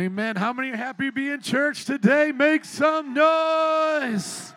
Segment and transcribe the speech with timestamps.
[0.00, 0.34] Amen.
[0.34, 2.32] How many are happy to be in church today?
[2.32, 4.52] Make some noise.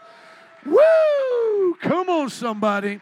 [0.66, 1.75] Woo!
[1.79, 3.02] Come on, somebody.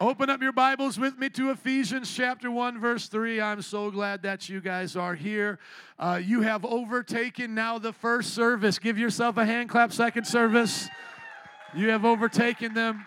[0.00, 3.40] Open up your Bibles with me to Ephesians chapter 1, verse 3.
[3.40, 5.60] I'm so glad that you guys are here.
[6.00, 8.80] Uh, you have overtaken now the first service.
[8.80, 10.88] Give yourself a hand clap, second service.
[11.76, 13.06] You have overtaken them.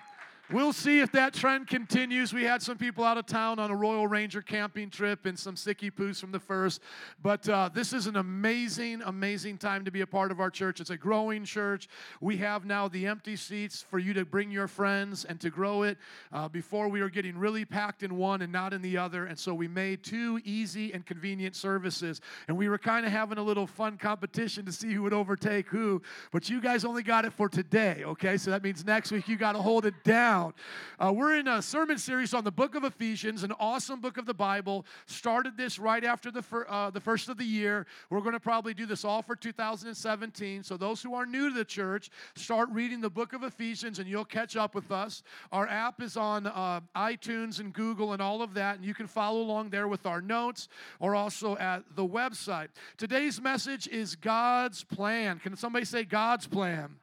[0.52, 2.34] We'll see if that trend continues.
[2.34, 5.54] We had some people out of town on a Royal Ranger camping trip and some
[5.54, 6.82] sicky poos from the first.
[7.22, 10.82] But uh, this is an amazing, amazing time to be a part of our church.
[10.82, 11.88] It's a growing church.
[12.20, 15.84] We have now the empty seats for you to bring your friends and to grow
[15.84, 16.00] it.
[16.32, 19.26] Uh, before we were getting really packed in one and not in the other.
[19.26, 22.22] And so we made two easy and convenient services.
[22.48, 25.68] And we were kind of having a little fun competition to see who would overtake
[25.68, 26.02] who.
[26.32, 28.36] But you guys only got it for today, okay?
[28.38, 30.56] So that means next week you got to hold it down out.
[31.00, 34.26] Uh, we're in a sermon series on the book of Ephesians, an awesome book of
[34.26, 34.86] the Bible.
[35.06, 37.86] Started this right after the, fir- uh, the first of the year.
[38.10, 40.64] We're going to probably do this all for 2017.
[40.64, 44.08] So, those who are new to the church, start reading the book of Ephesians and
[44.08, 45.24] you'll catch up with us.
[45.52, 49.08] Our app is on uh, iTunes and Google and all of that, and you can
[49.08, 52.70] follow along there with our notes or also at the website.
[52.98, 55.40] Today's message is God's plan.
[55.40, 56.96] Can somebody say God's plan?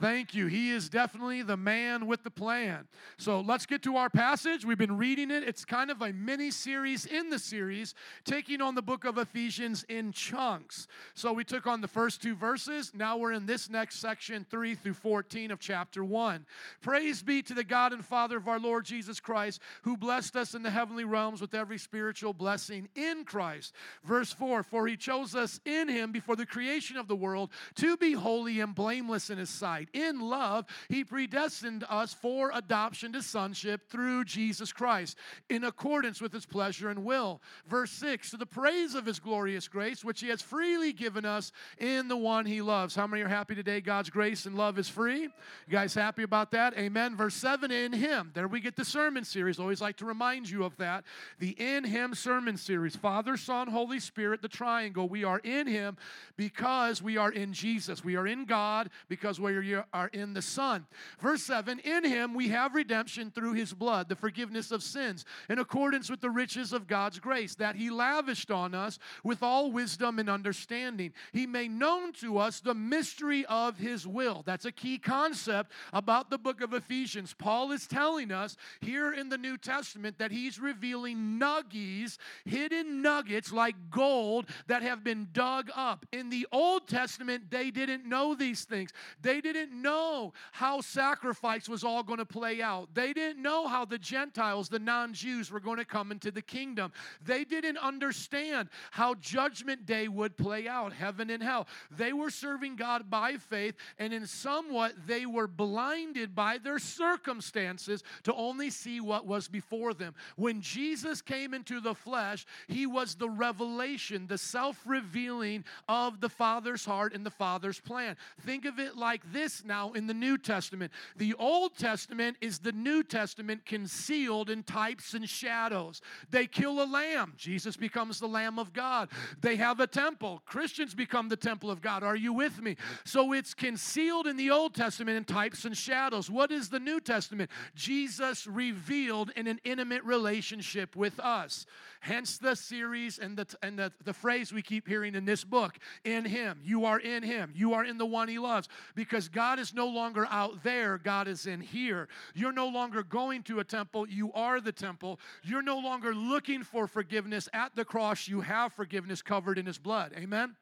[0.00, 0.46] Thank you.
[0.46, 2.88] He is definitely the man with the plan.
[3.16, 4.64] So let's get to our passage.
[4.64, 5.44] We've been reading it.
[5.44, 9.84] It's kind of a mini series in the series, taking on the book of Ephesians
[9.88, 10.88] in chunks.
[11.14, 12.92] So we took on the first two verses.
[12.94, 16.44] Now we're in this next section, 3 through 14 of chapter 1.
[16.80, 20.54] Praise be to the God and Father of our Lord Jesus Christ, who blessed us
[20.54, 23.72] in the heavenly realms with every spiritual blessing in Christ.
[24.04, 27.96] Verse 4 For he chose us in him before the creation of the world to
[27.96, 29.83] be holy and blameless in his sight.
[29.92, 35.16] In love, He predestined us for adoption to sonship through Jesus Christ,
[35.48, 37.42] in accordance with His pleasure and will.
[37.68, 41.52] Verse 6 To the praise of His glorious grace, which He has freely given us
[41.78, 42.94] in the one He loves.
[42.94, 43.80] How many are happy today?
[43.80, 45.22] God's grace and love is free.
[45.22, 45.30] You
[45.70, 46.76] guys happy about that?
[46.76, 47.16] Amen.
[47.16, 48.30] Verse 7 In Him.
[48.34, 49.58] There we get the sermon series.
[49.58, 51.04] Always like to remind you of that.
[51.38, 52.96] The In Him sermon series.
[52.96, 55.08] Father, Son, Holy Spirit, the triangle.
[55.08, 55.96] We are in Him
[56.36, 58.04] because we are in Jesus.
[58.04, 60.86] We are in God because we are are in the Son.
[61.20, 65.58] Verse 7 In him we have redemption through his blood, the forgiveness of sins, in
[65.58, 70.18] accordance with the riches of God's grace, that he lavished on us with all wisdom
[70.18, 71.12] and understanding.
[71.32, 74.42] He made known to us the mystery of his will.
[74.44, 77.34] That's a key concept about the book of Ephesians.
[77.36, 83.52] Paul is telling us here in the New Testament that he's revealing nuggies, hidden nuggets
[83.52, 86.06] like gold that have been dug up.
[86.12, 88.90] In the Old Testament, they didn't know these things.
[89.20, 92.88] They didn't didn't know how sacrifice was all going to play out.
[92.94, 96.42] They didn't know how the Gentiles, the non Jews, were going to come into the
[96.42, 96.92] kingdom.
[97.24, 101.66] They didn't understand how judgment day would play out, heaven and hell.
[101.90, 108.02] They were serving God by faith, and in somewhat they were blinded by their circumstances
[108.24, 110.14] to only see what was before them.
[110.36, 116.28] When Jesus came into the flesh, he was the revelation, the self revealing of the
[116.28, 118.16] Father's heart and the Father's plan.
[118.42, 120.92] Think of it like this this now in the New Testament.
[121.16, 126.00] The Old Testament is the New Testament concealed in types and shadows.
[126.30, 129.08] They kill a lamb, Jesus becomes the Lamb of God.
[129.40, 132.02] They have a temple, Christians become the temple of God.
[132.02, 132.76] Are you with me?
[133.04, 136.30] So it's concealed in the Old Testament in types and shadows.
[136.30, 137.50] What is the New Testament?
[137.74, 141.66] Jesus revealed in an intimate relationship with us.
[142.00, 145.78] Hence the series and the and the, the phrase we keep hearing in this book,
[146.04, 146.60] in him.
[146.62, 147.50] You are in him.
[147.54, 148.68] You are in the one he loves.
[148.94, 152.08] Because God is no longer out there, God is in here.
[152.34, 155.20] You're no longer going to a temple, you are the temple.
[155.42, 159.78] You're no longer looking for forgiveness at the cross, you have forgiveness covered in his
[159.78, 160.12] blood.
[160.16, 160.56] Amen.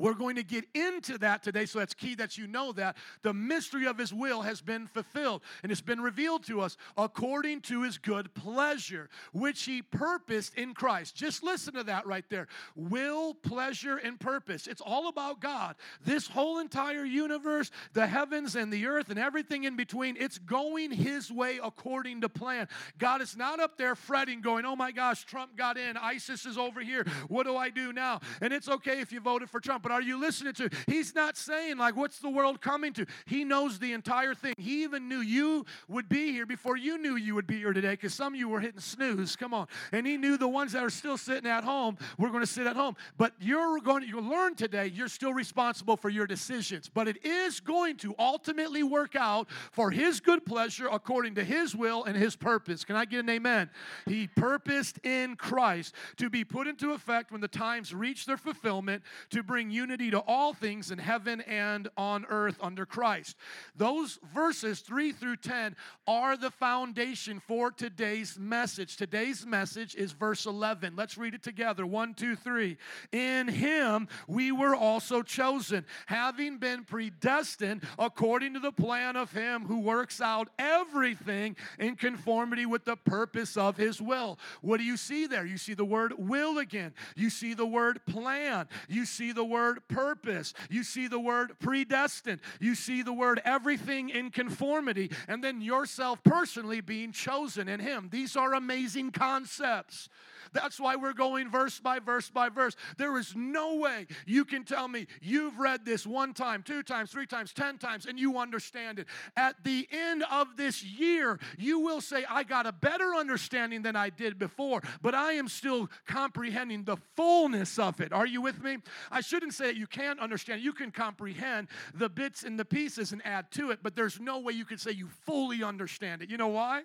[0.00, 2.96] We're going to get into that today, so that's key that you know that.
[3.22, 7.60] The mystery of His will has been fulfilled and it's been revealed to us according
[7.62, 11.14] to His good pleasure, which He purposed in Christ.
[11.14, 14.66] Just listen to that right there will, pleasure, and purpose.
[14.66, 15.76] It's all about God.
[16.04, 20.92] This whole entire universe, the heavens and the earth and everything in between, it's going
[20.92, 22.68] His way according to plan.
[22.98, 26.56] God is not up there fretting, going, oh my gosh, Trump got in, ISIS is
[26.56, 27.04] over here.
[27.28, 28.20] What do I do now?
[28.40, 30.70] And it's okay if you voted for Trump, but are you listening to?
[30.86, 33.06] He's not saying, like, what's the world coming to?
[33.26, 34.54] He knows the entire thing.
[34.56, 37.90] He even knew you would be here before you knew you would be here today
[37.90, 39.34] because some of you were hitting snooze.
[39.34, 39.66] Come on.
[39.90, 42.68] And He knew the ones that are still sitting at home were going to sit
[42.68, 42.94] at home.
[43.18, 46.88] But you're going to you learn today, you're still responsible for your decisions.
[46.88, 51.74] But it is going to ultimately work out for His good pleasure according to His
[51.74, 52.84] will and His purpose.
[52.84, 53.70] Can I get an amen?
[54.06, 59.02] He purposed in Christ to be put into effect when the times reach their fulfillment
[59.30, 63.34] to bring unity to all things in heaven and on earth under Christ.
[63.74, 65.74] Those verses 3 through 10
[66.06, 68.96] are the foundation for today's message.
[68.96, 70.96] Today's message is verse 11.
[70.96, 71.86] Let's read it together.
[71.86, 72.76] One, two, three.
[73.10, 79.64] In him we were also chosen, having been predestined according to the plan of him
[79.64, 84.38] who works out everything in conformity with the purpose of his will.
[84.60, 85.46] What do you see there?
[85.46, 86.92] You see the word will again.
[87.16, 88.68] You see the word plan.
[88.88, 90.54] You see the word purpose.
[90.68, 92.40] You see the word predestined.
[92.60, 95.10] You see the word everything in conformity.
[95.28, 98.08] And then yourself personally being chosen in him.
[98.10, 100.08] These are amazing concepts.
[100.52, 102.76] That's why we're going verse by verse by verse.
[102.96, 107.10] There is no way you can tell me you've read this one time, two times,
[107.10, 109.06] three times, ten times, and you understand it.
[109.36, 113.96] At the end of this year, you will say, I got a better understanding than
[113.96, 118.12] I did before, but I am still comprehending the fullness of it.
[118.12, 118.78] Are you with me?
[119.10, 120.62] I shouldn't say you can't understand.
[120.62, 124.38] You can comprehend the bits and the pieces and add to it, but there's no
[124.38, 126.30] way you can say you fully understand it.
[126.30, 126.82] You know why?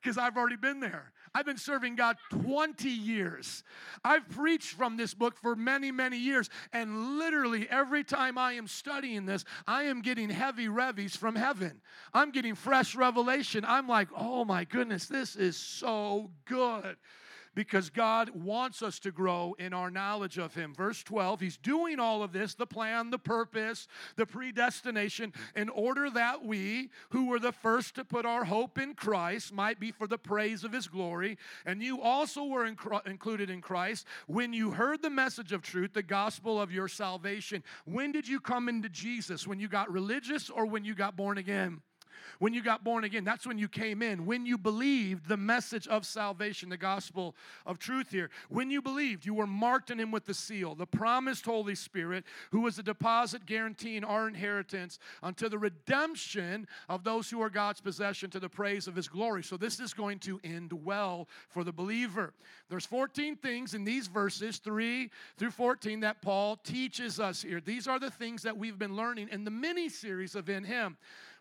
[0.00, 1.12] because I've already been there.
[1.34, 3.62] I've been serving God 20 years.
[4.04, 6.50] I've preached from this book for many, many years.
[6.72, 11.80] And literally every time I am studying this, I am getting heavy revies from heaven.
[12.12, 13.64] I'm getting fresh revelation.
[13.66, 16.96] I'm like, oh my goodness, this is so good
[17.54, 20.74] because God wants us to grow in our knowledge of Him.
[20.74, 26.10] Verse 12, He's doing all of this the plan, the purpose, the predestination in order
[26.10, 30.06] that we, who were the first to put our hope in Christ, might be for
[30.06, 31.38] the praise of His glory.
[31.66, 32.76] And you also were in,
[33.06, 37.62] included in Christ when you heard the message of truth, the gospel of your salvation.
[37.84, 39.46] When did you come into Jesus?
[39.46, 41.82] When you got religious or when you got born again?
[42.40, 44.24] When you got born again, that's when you came in.
[44.24, 48.30] When you believed the message of salvation, the gospel of truth here.
[48.48, 52.24] When you believed, you were marked in Him with the seal, the promised Holy Spirit,
[52.50, 57.82] who was a deposit guaranteeing our inheritance unto the redemption of those who are God's
[57.82, 59.42] possession to the praise of His glory.
[59.42, 62.32] So this is going to end well for the believer.
[62.70, 67.60] There's 14 things in these verses, 3 through 14, that Paul teaches us here.
[67.60, 70.96] These are the things that we've been learning in the mini series of In Him.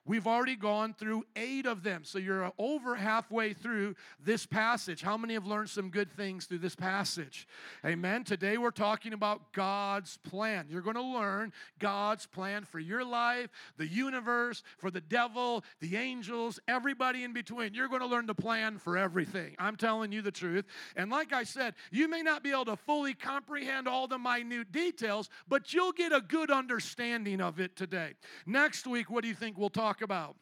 [0.06, 2.04] We've already gone through eight of them.
[2.04, 5.01] So you're over halfway through this passage.
[5.01, 7.48] How many have learned some good things through this passage?
[7.86, 8.24] Amen.
[8.24, 10.66] Today we're talking about God's plan.
[10.69, 15.96] You're going to learn God's plan for your life, the universe, for the devil, the
[15.96, 17.74] angels, everybody in between.
[17.74, 19.56] You're going to learn the plan for everything.
[19.60, 20.66] I'm telling you the truth.
[20.95, 24.72] And like I said, you may not be able to fully comprehend all the minute
[24.72, 28.13] details, but you'll get a good understanding of it today.
[28.45, 30.36] Next week, what do you think we'll talk talk about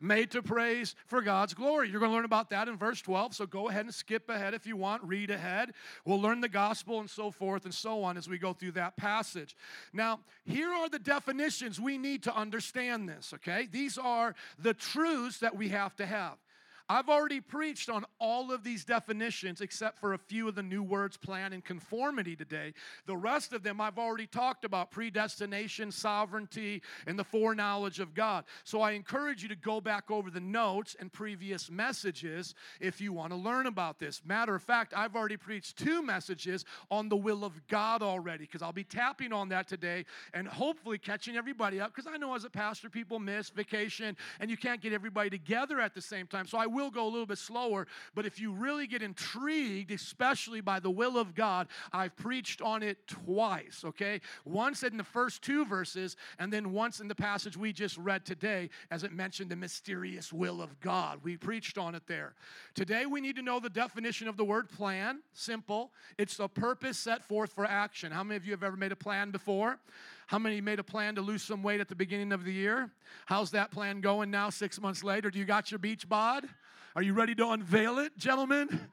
[0.00, 1.88] made to praise for God's glory.
[1.88, 4.54] You're going to learn about that in verse 12, so go ahead and skip ahead
[4.54, 5.72] if you want, read ahead.
[6.04, 8.96] We'll learn the gospel and so forth and so on as we go through that
[8.96, 9.56] passage.
[9.92, 13.66] Now, here are the definitions we need to understand this, okay?
[13.72, 16.36] These are the truths that we have to have.
[16.90, 20.82] I've already preached on all of these definitions except for a few of the new
[20.82, 22.72] words, plan and conformity today.
[23.04, 28.44] The rest of them I've already talked about predestination, sovereignty, and the foreknowledge of God.
[28.64, 33.12] So I encourage you to go back over the notes and previous messages if you
[33.12, 34.22] want to learn about this.
[34.24, 38.62] Matter of fact, I've already preached two messages on the will of God already because
[38.62, 42.44] I'll be tapping on that today and hopefully catching everybody up because I know as
[42.44, 46.46] a pastor, people miss vacation and you can't get everybody together at the same time.
[46.46, 50.60] So I will go a little bit slower, but if you really get intrigued, especially
[50.60, 54.20] by the will of God, I've preached on it twice, okay?
[54.44, 58.24] Once in the first two verses, and then once in the passage we just read
[58.24, 61.20] today, as it mentioned the mysterious will of God.
[61.22, 62.34] We preached on it there.
[62.74, 65.20] Today we need to know the definition of the word plan.
[65.32, 65.90] Simple.
[66.16, 68.12] It's a purpose set forth for action.
[68.12, 69.78] How many of you have ever made a plan before?
[70.28, 72.90] How many made a plan to lose some weight at the beginning of the year?
[73.24, 75.30] How's that plan going now, six months later?
[75.30, 76.44] Do you got your beach bod?
[76.94, 78.90] Are you ready to unveil it, gentlemen?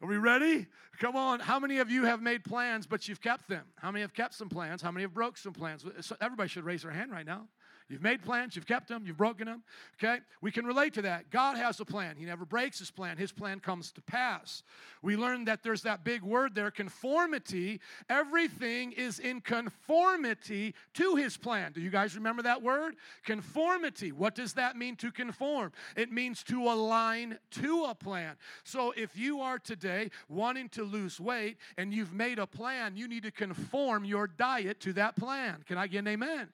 [0.00, 0.66] Are we ready?
[0.98, 1.40] Come on.
[1.40, 3.66] How many of you have made plans, but you've kept them?
[3.76, 4.80] How many have kept some plans?
[4.80, 5.84] How many have broke some plans?
[6.22, 7.48] Everybody should raise their hand right now.
[7.88, 9.62] You've made plans, you've kept them, you've broken them.
[9.96, 10.18] Okay?
[10.42, 11.30] We can relate to that.
[11.30, 12.16] God has a plan.
[12.18, 13.16] He never breaks his plan.
[13.16, 14.62] His plan comes to pass.
[15.00, 17.80] We learned that there's that big word there, conformity.
[18.10, 21.72] Everything is in conformity to his plan.
[21.72, 22.96] Do you guys remember that word?
[23.24, 24.12] Conformity.
[24.12, 25.72] What does that mean to conform?
[25.96, 28.36] It means to align to a plan.
[28.64, 33.08] So if you are today wanting to lose weight and you've made a plan, you
[33.08, 35.64] need to conform your diet to that plan.
[35.66, 36.48] Can I get an amen?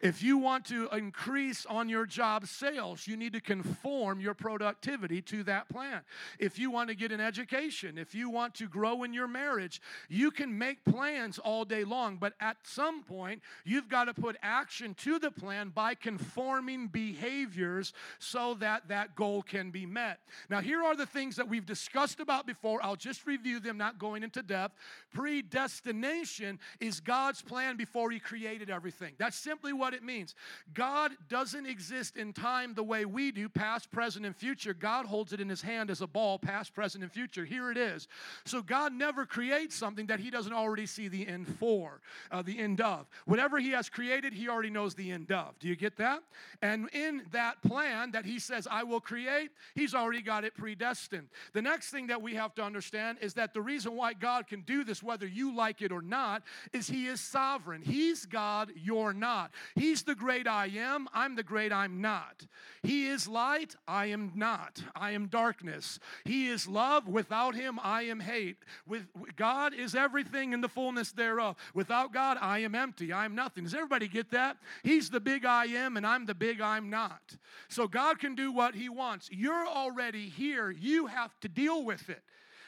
[0.00, 5.22] If you want to increase on your job sales, you need to conform your productivity
[5.22, 6.02] to that plan.
[6.38, 9.80] If you want to get an education, if you want to grow in your marriage,
[10.08, 14.36] you can make plans all day long, but at some point, you've got to put
[14.42, 20.20] action to the plan by conforming behaviors so that that goal can be met.
[20.48, 22.82] Now, here are the things that we've discussed about before.
[22.82, 24.76] I'll just review them, not going into depth.
[25.12, 29.14] Predestination is God's plan before He created everything.
[29.18, 30.34] That's simply what it means.
[30.74, 34.74] God doesn't exist in time the way we do, past, present, and future.
[34.74, 37.44] God holds it in His hand as a ball, past, present, and future.
[37.44, 38.08] Here it is.
[38.44, 42.00] So God never creates something that He doesn't already see the end for,
[42.30, 43.06] uh, the end of.
[43.26, 45.58] Whatever He has created, He already knows the end of.
[45.58, 46.22] Do you get that?
[46.62, 51.28] And in that plan that He says, I will create, He's already got it predestined.
[51.52, 54.62] The next thing that we have to understand is that the reason why God can
[54.62, 56.42] do this, whether you like it or not,
[56.72, 57.82] is He is sovereign.
[57.82, 59.50] He's God, you're not.
[59.74, 62.46] He's the great I am, I'm the great I'm not.
[62.82, 64.82] He is light, I am not.
[64.94, 65.98] I am darkness.
[66.24, 68.58] He is love, without Him, I am hate.
[68.86, 69.06] With
[69.36, 71.56] God is everything in the fullness thereof.
[71.72, 73.64] Without God, I am empty, I am nothing.
[73.64, 74.58] Does everybody get that?
[74.82, 77.36] He's the big I am, and I'm the big I'm not.
[77.68, 79.30] So God can do what He wants.
[79.32, 82.22] You're already here, you have to deal with it.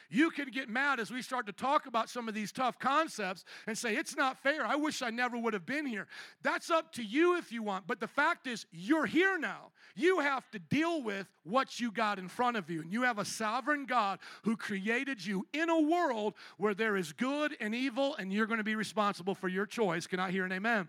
[0.09, 3.43] You can get mad as we start to talk about some of these tough concepts
[3.67, 4.65] and say, it's not fair.
[4.65, 6.07] I wish I never would have been here.
[6.41, 7.87] That's up to you if you want.
[7.87, 9.71] But the fact is, you're here now.
[9.95, 12.81] You have to deal with what you got in front of you.
[12.81, 17.13] And you have a sovereign God who created you in a world where there is
[17.13, 20.07] good and evil, and you're going to be responsible for your choice.
[20.07, 20.87] Can I hear an amen?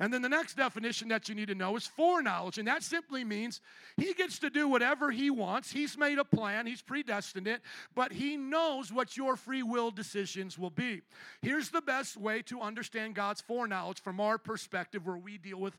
[0.00, 2.58] And then the next definition that you need to know is foreknowledge.
[2.58, 3.60] And that simply means
[3.96, 5.70] he gets to do whatever he wants.
[5.70, 7.60] He's made a plan, he's predestined it,
[7.94, 11.02] but he knows what your free will decisions will be.
[11.42, 15.76] Here's the best way to understand God's foreknowledge from our perspective, where we deal with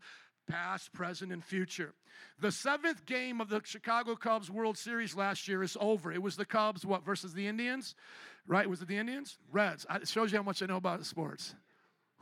[0.49, 1.93] past, present, and future.
[2.39, 6.11] The seventh game of the Chicago Cubs World Series last year is over.
[6.11, 7.95] It was the Cubs, what, versus the Indians?
[8.47, 8.69] Right?
[8.69, 9.37] Was it the Indians?
[9.51, 9.85] Reds.
[9.89, 11.53] It shows you how much I know about sports.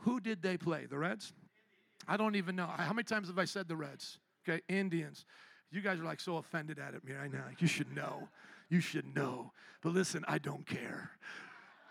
[0.00, 0.86] Who did they play?
[0.86, 1.32] The Reds?
[2.08, 2.66] I don't even know.
[2.66, 4.18] How many times have I said the Reds?
[4.48, 5.26] Okay, Indians.
[5.70, 7.44] You guys are like so offended at me right now.
[7.58, 8.28] You should know.
[8.70, 9.52] You should know.
[9.82, 11.10] But listen, I don't care.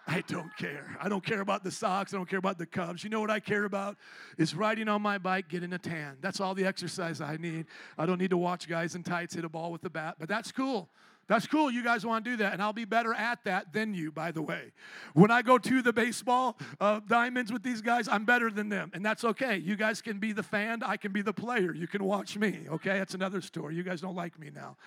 [0.07, 0.97] I don't care.
[1.01, 2.13] I don't care about the Sox.
[2.13, 3.03] I don't care about the Cubs.
[3.03, 3.97] You know what I care about?
[4.38, 6.17] Is riding on my bike, getting a tan.
[6.21, 7.65] That's all the exercise I need.
[7.97, 10.29] I don't need to watch guys in tights hit a ball with the bat, but
[10.29, 10.89] that's cool.
[11.27, 11.69] That's cool.
[11.69, 12.53] You guys want to do that.
[12.53, 14.72] And I'll be better at that than you, by the way.
[15.13, 18.91] When I go to the baseball uh, diamonds with these guys, I'm better than them.
[18.93, 19.57] And that's okay.
[19.57, 21.74] You guys can be the fan, I can be the player.
[21.74, 22.98] You can watch me, okay?
[22.98, 23.75] That's another story.
[23.75, 24.77] You guys don't like me now.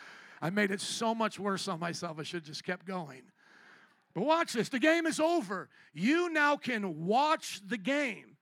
[0.40, 2.18] I made it so much worse on myself.
[2.18, 3.22] I should have just kept going.
[4.14, 5.68] But watch this the game is over.
[5.92, 8.36] You now can watch the game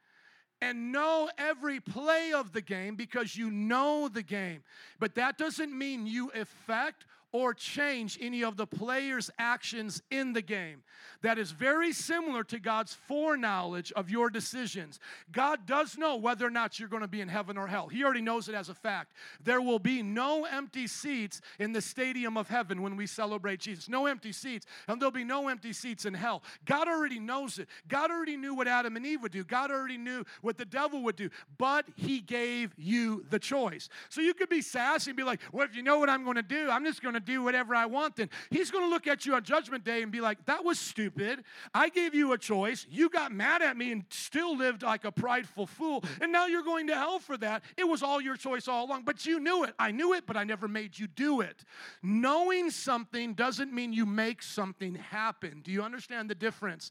[0.61, 4.63] and know every play of the game because you know the game.
[4.99, 10.43] But that doesn't mean you affect or change any of the player's actions in the
[10.43, 10.83] game.
[11.23, 15.01] That is very similar to God's foreknowledge of your decisions.
[15.33, 17.89] God does know whether or not you're going to be in heaven or hell.
[17.89, 19.13] He already knows it as a fact.
[19.43, 23.89] There will be no empty seats in the stadium of heaven when we celebrate Jesus.
[23.89, 26.43] No empty seats, and there'll be no empty seats in hell.
[26.65, 27.69] God already knows it.
[27.89, 29.45] God already knew what Adam and Eve would do.
[29.45, 33.89] God already knew what the devil would do, but He gave you the choice.
[34.09, 36.37] So you could be sassy and be like, well, if you know what I'm going
[36.37, 38.91] to do, I'm just going to to do whatever I want, then He's going to
[38.91, 41.45] look at you on Judgment Day and be like, that was stupid.
[41.75, 42.87] I gave you a choice.
[42.91, 46.05] You got mad at me and still lived like a prideful fool.
[46.21, 47.63] And now you're going to hell for that.
[47.77, 49.75] It was all your choice all along, but you knew it.
[49.79, 51.65] I knew it, but I never made you do it.
[52.03, 55.61] Knowing something doesn't mean you make something happen.
[55.63, 56.91] Do you understand the difference?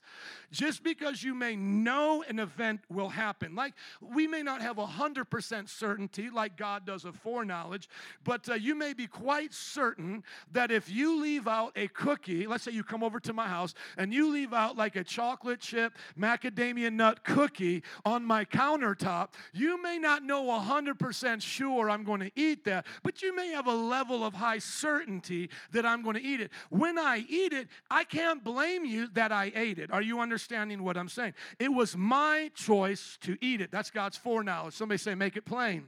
[0.52, 5.70] Just because you may know an event will happen, like we may not have 100%
[5.70, 7.90] certainty, like God does of foreknowledge,
[8.24, 10.17] but uh, you may be quite certain
[10.52, 13.74] that if you leave out a cookie, let's say you come over to my house
[13.98, 19.82] and you leave out like a chocolate chip macadamia nut cookie on my countertop, you
[19.82, 23.74] may not know 100% sure I'm going to eat that, but you may have a
[23.74, 26.52] level of high certainty that I'm going to eat it.
[26.70, 29.92] When I eat it, I can't blame you that I ate it.
[29.92, 31.34] Are you understanding what I'm saying?
[31.60, 33.72] It was my choice to eat it.
[33.72, 34.74] That's God's foreknowledge.
[34.74, 35.88] Somebody say, make it plain.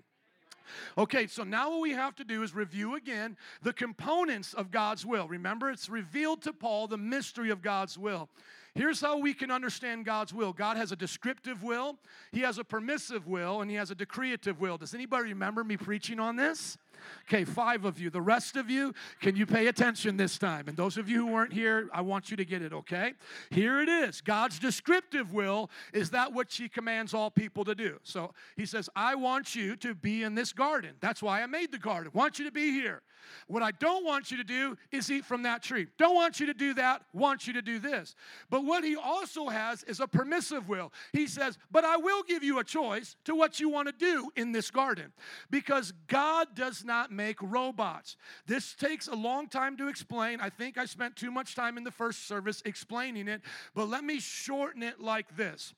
[0.97, 5.05] Okay, so now what we have to do is review again the components of God's
[5.05, 5.27] will.
[5.27, 8.29] Remember, it's revealed to Paul the mystery of God's will.
[8.75, 11.97] Here's how we can understand God's will God has a descriptive will,
[12.31, 14.77] He has a permissive will, and He has a decretive will.
[14.77, 16.77] Does anybody remember me preaching on this?
[17.27, 18.09] Okay, five of you.
[18.09, 20.67] The rest of you, can you pay attention this time?
[20.67, 23.13] And those of you who weren't here, I want you to get it, okay?
[23.49, 24.21] Here it is.
[24.21, 27.99] God's descriptive will is that which He commands all people to do.
[28.03, 30.91] So He says, I want you to be in this garden.
[30.99, 32.11] That's why I made the garden.
[32.13, 33.01] I want you to be here.
[33.47, 35.87] What I don't want you to do is eat from that tree.
[35.97, 38.15] Don't want you to do that, want you to do this.
[38.49, 40.91] But what He also has is a permissive will.
[41.13, 44.29] He says, But I will give you a choice to what you want to do
[44.35, 45.11] in this garden
[45.49, 48.17] because God does not make robots.
[48.47, 50.41] This takes a long time to explain.
[50.41, 53.41] I think I spent too much time in the first service explaining it,
[53.75, 55.75] but let me shorten it like this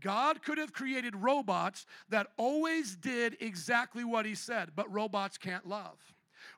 [0.00, 5.68] God could have created robots that always did exactly what He said, but robots can't
[5.68, 5.98] love.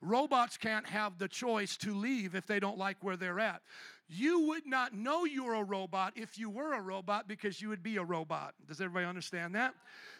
[0.00, 3.62] Robots can't have the choice to leave if they don't like where they're at.
[4.08, 7.82] You would not know you're a robot if you were a robot because you would
[7.82, 8.54] be a robot.
[8.68, 9.74] Does everybody understand that?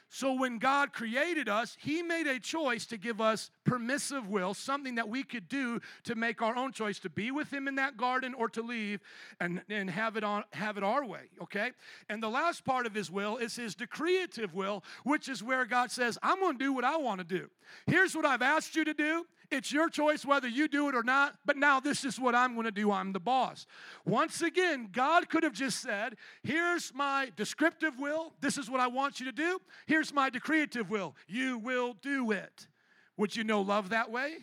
[0.09, 4.95] So when God created us, He made a choice to give us permissive will, something
[4.97, 7.97] that we could do to make our own choice to be with Him in that
[7.97, 9.00] garden or to leave
[9.40, 11.73] and, and have, it on, have it our way, okay?
[12.09, 15.90] And the last part of His will is His decretive will, which is where God
[15.90, 17.49] says, I'm gonna do what I wanna do.
[17.87, 19.26] Here's what I've asked you to do.
[19.50, 22.54] It's your choice whether you do it or not, but now this is what I'm
[22.54, 22.90] going to do.
[22.90, 23.66] I'm the boss.
[24.04, 28.32] Once again, God could have just said, Here's my descriptive will.
[28.40, 29.60] This is what I want you to do.
[29.86, 31.14] Here's my decretive will.
[31.28, 32.68] You will do it.
[33.16, 34.34] Would you know love that way?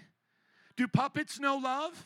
[0.76, 2.06] Do puppets know love?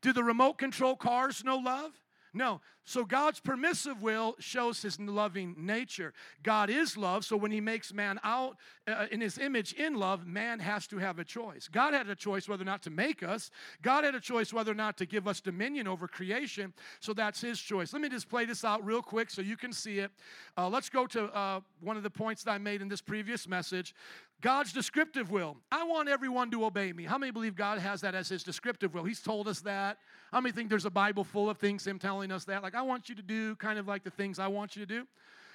[0.00, 1.92] Do the remote control cars know love?
[2.32, 2.60] No.
[2.84, 6.12] So God's permissive will shows his loving nature.
[6.42, 10.26] God is love, so when he makes man out uh, in his image in love,
[10.26, 11.66] man has to have a choice.
[11.66, 13.50] God had a choice whether or not to make us.
[13.80, 16.74] God had a choice whether or not to give us dominion over creation.
[17.00, 17.94] So that's his choice.
[17.94, 20.10] Let me just play this out real quick so you can see it.
[20.58, 23.48] Uh, let's go to uh, one of the points that I made in this previous
[23.48, 23.94] message.
[24.40, 25.56] God's descriptive will.
[25.72, 27.04] I want everyone to obey me.
[27.04, 29.04] How many believe God has that as his descriptive will?
[29.04, 29.96] He's told us that.
[30.32, 32.62] How many think there's a Bible full of things, him telling us that?
[32.62, 34.86] Like, I want you to do kind of like the things I want you to
[34.86, 35.06] do.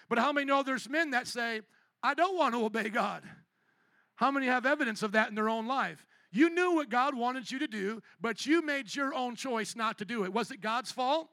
[0.08, 1.62] But how many know there's men that say,
[2.02, 3.24] I don't want to obey God?
[4.16, 6.06] How many have evidence of that in their own life?
[6.32, 9.98] You knew what God wanted you to do, but you made your own choice not
[10.00, 10.34] to do it.
[10.34, 11.30] Was it God's fault?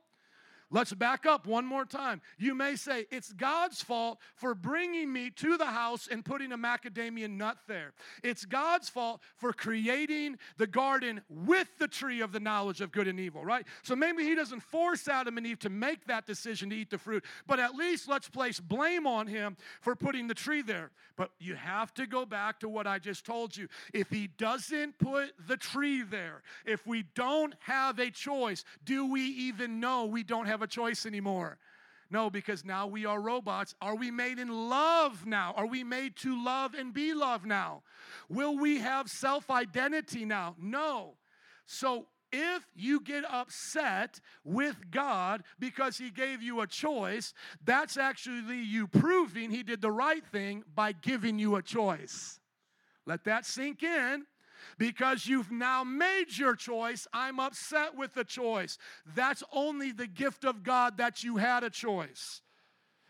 [0.69, 2.21] Let's back up one more time.
[2.39, 6.59] You may say, It's God's fault for bringing me to the house and putting a
[6.59, 7.93] macadamia nut there.
[8.25, 13.07] It's God's fault for creating the garden with the tree of the knowledge of good
[13.07, 13.65] and evil, right?
[13.83, 16.99] So maybe He doesn't force Adam and Eve to make that decision to eat the
[16.99, 20.91] fruit, but at least let's place blame on Him for putting the tree there.
[21.17, 23.69] But you have to go back to what I just told you.
[23.95, 29.23] If He doesn't put the tree there, if we don't have a choice, do we
[29.23, 31.59] even know we don't have have a choice anymore.
[32.11, 33.75] No, because now we are robots.
[33.83, 35.53] Are we made in love now?
[35.55, 37.83] Are we made to love and be loved now?
[38.31, 40.57] Will we have self identity now?
[40.59, 41.17] No.
[41.67, 48.63] So if you get upset with God because He gave you a choice, that's actually
[48.63, 52.41] you proving He did the right thing by giving you a choice.
[53.05, 54.25] Let that sink in.
[54.79, 58.79] Because you've now made your choice, I'm upset with the choice.
[59.15, 62.43] That's only the gift of God that you had a choice.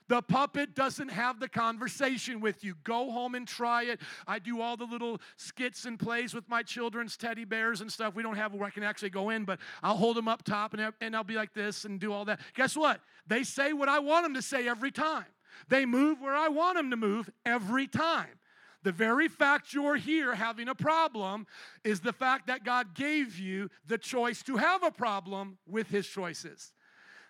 [0.08, 2.74] The puppet doesn't have the conversation with you.
[2.84, 4.00] Go home and try it.
[4.26, 8.14] I do all the little skits and plays with my children's teddy bears and stuff.
[8.14, 10.74] We don't have where I can actually go in, but I'll hold them up top
[10.74, 12.40] and, and I'll be like this and do all that.
[12.54, 13.00] Guess what?
[13.26, 15.26] They say what I want them to say every time.
[15.68, 18.38] They move where I want them to move every time.
[18.86, 21.48] The very fact you're here having a problem
[21.82, 26.06] is the fact that God gave you the choice to have a problem with His
[26.06, 26.72] choices.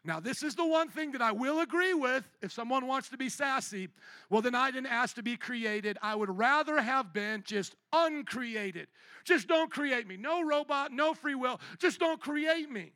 [0.05, 2.29] Now, this is the one thing that I will agree with.
[2.43, 3.89] If someone wants to be sassy,
[4.29, 5.97] well, then I didn't ask to be created.
[6.03, 8.89] I would rather have been just uncreated.
[9.25, 10.19] Just don't create me.
[10.19, 11.59] No robot, no free will.
[11.79, 12.93] Just don't create me.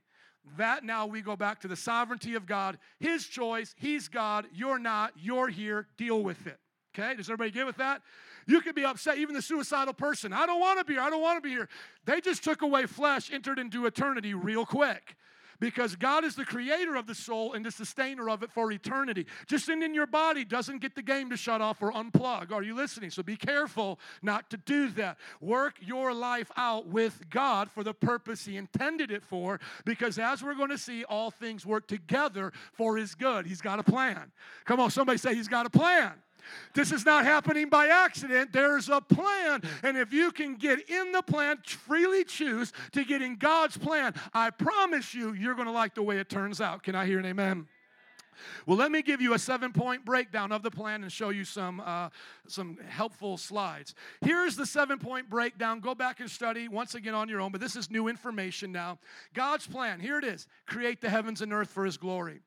[0.59, 3.75] That now we go back to the sovereignty of God, His choice.
[3.79, 4.49] He's God.
[4.53, 5.15] You're not.
[5.17, 5.87] You're here.
[5.97, 6.59] Deal with it.
[6.95, 7.15] Okay?
[7.15, 8.03] Does everybody get with that?
[8.47, 10.33] You could be upset, even the suicidal person.
[10.33, 11.03] I don't want to be here.
[11.03, 11.69] I don't want to be here.
[12.05, 15.17] They just took away flesh, entered into eternity real quick.
[15.59, 19.27] Because God is the creator of the soul and the sustainer of it for eternity.
[19.47, 22.51] Just in, in your body doesn't get the game to shut off or unplug.
[22.51, 23.11] Are you listening?
[23.11, 25.19] So be careful not to do that.
[25.39, 30.43] Work your life out with God for the purpose He intended it for, because as
[30.43, 33.45] we're going to see, all things work together for His good.
[33.45, 34.33] He's got a plan.
[34.65, 36.13] Come on, somebody say He's got a plan.
[36.75, 38.53] This is not happening by accident.
[38.53, 39.63] There's a plan.
[39.83, 44.15] And if you can get in the plan, freely choose to get in God's plan,
[44.33, 46.83] I promise you, you're going to like the way it turns out.
[46.83, 47.67] Can I hear an amen?
[48.67, 51.45] Well, let me give you a seven point breakdown of the plan and show you
[51.45, 52.09] some, uh,
[52.47, 53.95] some helpful slides.
[54.21, 55.81] Here's the seven point breakdown.
[55.81, 58.99] Go back and study once again on your own, but this is new information now.
[59.35, 62.41] God's plan, here it is create the heavens and earth for his glory.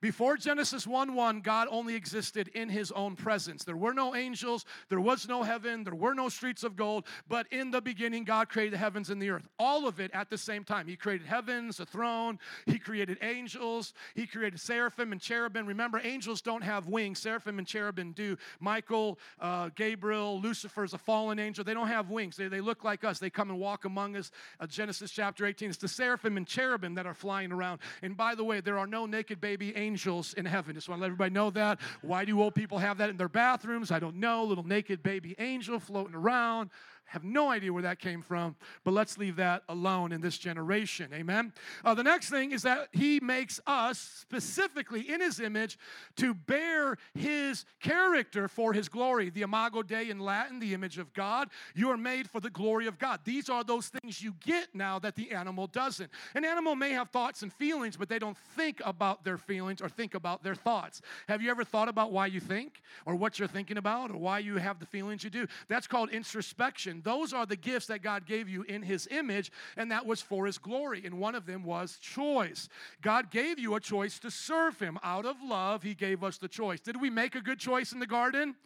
[0.00, 3.64] Before Genesis 1 1, God only existed in his own presence.
[3.64, 7.48] There were no angels, there was no heaven, there were no streets of gold, but
[7.50, 9.48] in the beginning, God created the heavens and the earth.
[9.58, 10.86] All of it at the same time.
[10.86, 15.66] He created heavens, a throne, he created angels, he created seraphim and cherubim.
[15.66, 18.36] Remember, angels don't have wings, seraphim and cherubim do.
[18.60, 21.64] Michael, uh, Gabriel, Lucifer is a fallen angel.
[21.64, 23.18] They don't have wings, they, they look like us.
[23.18, 24.30] They come and walk among us.
[24.60, 25.70] Uh, Genesis chapter 18.
[25.70, 27.80] It's the seraphim and cherubim that are flying around.
[28.02, 30.74] And by the way, there are no naked baby angels angels in heaven.
[30.74, 31.80] Just want to let everybody know that.
[32.02, 33.90] Why do old people have that in their bathrooms?
[33.90, 34.44] I don't know.
[34.44, 36.68] Little naked baby angel floating around.
[37.08, 41.10] Have no idea where that came from, but let's leave that alone in this generation.
[41.14, 41.54] Amen.
[41.82, 45.78] Uh, the next thing is that he makes us specifically in his image
[46.16, 49.30] to bear his character for his glory.
[49.30, 51.48] The imago Dei in Latin, the image of God.
[51.74, 53.20] You are made for the glory of God.
[53.24, 56.10] These are those things you get now that the animal doesn't.
[56.34, 59.88] An animal may have thoughts and feelings, but they don't think about their feelings or
[59.88, 61.00] think about their thoughts.
[61.26, 64.40] Have you ever thought about why you think or what you're thinking about or why
[64.40, 65.46] you have the feelings you do?
[65.68, 66.97] That's called introspection.
[67.02, 70.46] Those are the gifts that God gave you in His image, and that was for
[70.46, 71.02] His glory.
[71.04, 72.68] And one of them was choice.
[73.02, 74.98] God gave you a choice to serve Him.
[75.02, 76.80] Out of love, He gave us the choice.
[76.80, 78.56] Did we make a good choice in the garden?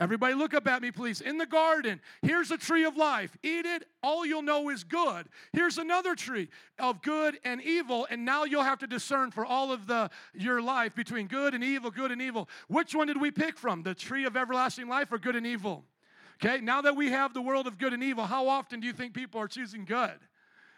[0.00, 1.20] Everybody, look up at me, please.
[1.20, 3.36] In the garden, here's a tree of life.
[3.42, 5.26] Eat it, all you'll know is good.
[5.52, 9.70] Here's another tree of good and evil, and now you'll have to discern for all
[9.70, 12.48] of the your life between good and evil, good and evil.
[12.68, 13.82] Which one did we pick from?
[13.82, 15.84] The tree of everlasting life or good and evil?
[16.42, 18.94] Okay, now that we have the world of good and evil, how often do you
[18.94, 20.18] think people are choosing good?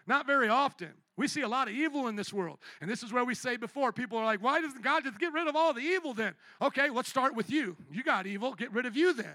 [0.07, 0.91] Not very often.
[1.17, 2.59] We see a lot of evil in this world.
[2.81, 5.33] And this is where we say before people are like, why doesn't God just get
[5.33, 6.35] rid of all the evil then?
[6.61, 7.77] Okay, let's start with you.
[7.91, 9.35] You got evil, get rid of you then.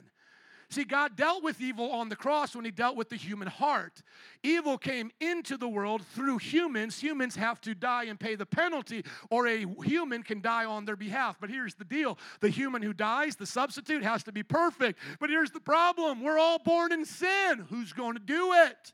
[0.69, 4.01] See, God dealt with evil on the cross when He dealt with the human heart.
[4.43, 6.99] Evil came into the world through humans.
[6.99, 10.97] Humans have to die and pay the penalty, or a human can die on their
[10.97, 11.37] behalf.
[11.39, 14.99] But here's the deal the human who dies, the substitute, has to be perfect.
[15.19, 17.65] But here's the problem we're all born in sin.
[17.69, 18.93] Who's going to do it?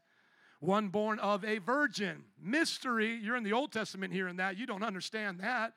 [0.60, 2.24] One born of a virgin.
[2.42, 3.20] Mystery.
[3.22, 4.58] You're in the Old Testament hearing that.
[4.58, 5.74] You don't understand that.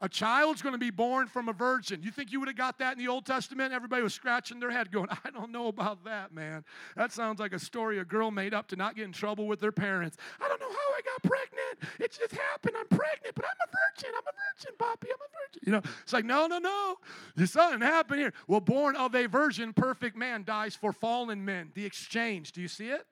[0.00, 2.02] A child's going to be born from a virgin.
[2.04, 3.72] You think you would have got that in the Old Testament?
[3.72, 6.64] Everybody was scratching their head going, I don't know about that, man.
[6.94, 9.58] That sounds like a story a girl made up to not get in trouble with
[9.58, 10.16] their parents.
[10.40, 11.92] I don't know how I got pregnant.
[11.98, 12.76] It just happened.
[12.78, 14.10] I'm pregnant, but I'm a virgin.
[14.16, 15.08] I'm a virgin, Poppy.
[15.10, 15.62] I'm a virgin.
[15.66, 16.96] You know, it's like, no, no, no.
[17.34, 18.32] This doesn't happen here.
[18.46, 21.72] Well, born of a virgin, perfect man dies for fallen men.
[21.74, 22.52] The exchange.
[22.52, 23.04] Do you see it?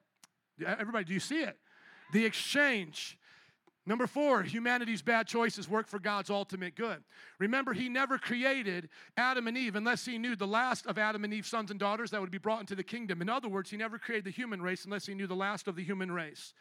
[0.64, 1.59] Everybody, do you see it?
[2.12, 3.18] The exchange.
[3.88, 7.05] Number four, humanity's bad choices work for God's ultimate good.
[7.38, 11.33] Remember, He never created Adam and Eve unless He knew the last of Adam and
[11.33, 13.22] Eve's sons and daughters that would be brought into the kingdom.
[13.22, 15.77] In other words, He never created the human race unless He knew the last of
[15.77, 16.53] the human race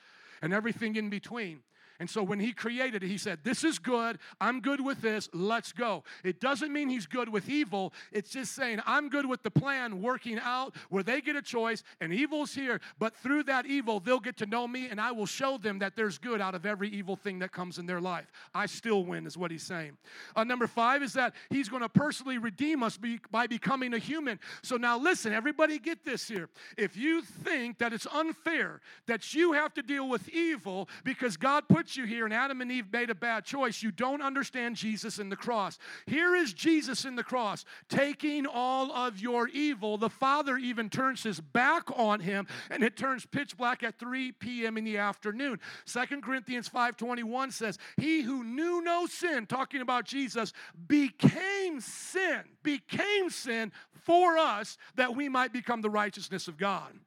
[0.43, 1.61] and everything in between.
[1.99, 4.17] And so when he created it, he said, This is good.
[4.41, 5.29] I'm good with this.
[5.33, 6.03] Let's go.
[6.23, 7.93] It doesn't mean he's good with evil.
[8.11, 11.83] It's just saying, I'm good with the plan working out where they get a choice
[12.01, 12.81] and evil's here.
[12.99, 15.95] But through that evil, they'll get to know me and I will show them that
[15.95, 18.31] there's good out of every evil thing that comes in their life.
[18.53, 19.97] I still win, is what he's saying.
[20.35, 23.99] Uh, number five is that he's going to personally redeem us be, by becoming a
[23.99, 24.39] human.
[24.63, 26.49] So now listen, everybody get this here.
[26.77, 31.67] If you think that it's unfair that you have to deal with evil because God
[31.69, 35.19] put you here and Adam and Eve made a bad choice, you don't understand Jesus
[35.19, 35.77] in the cross.
[36.05, 39.97] Here is Jesus in the cross taking all of your evil.
[39.97, 44.31] The Father even turns his back on him and it turns pitch black at 3
[44.33, 44.77] p.m.
[44.77, 45.59] in the afternoon.
[45.85, 50.53] Second Corinthians 5:21 says, "He who knew no sin, talking about Jesus,
[50.87, 56.99] became sin, became sin for us that we might become the righteousness of God."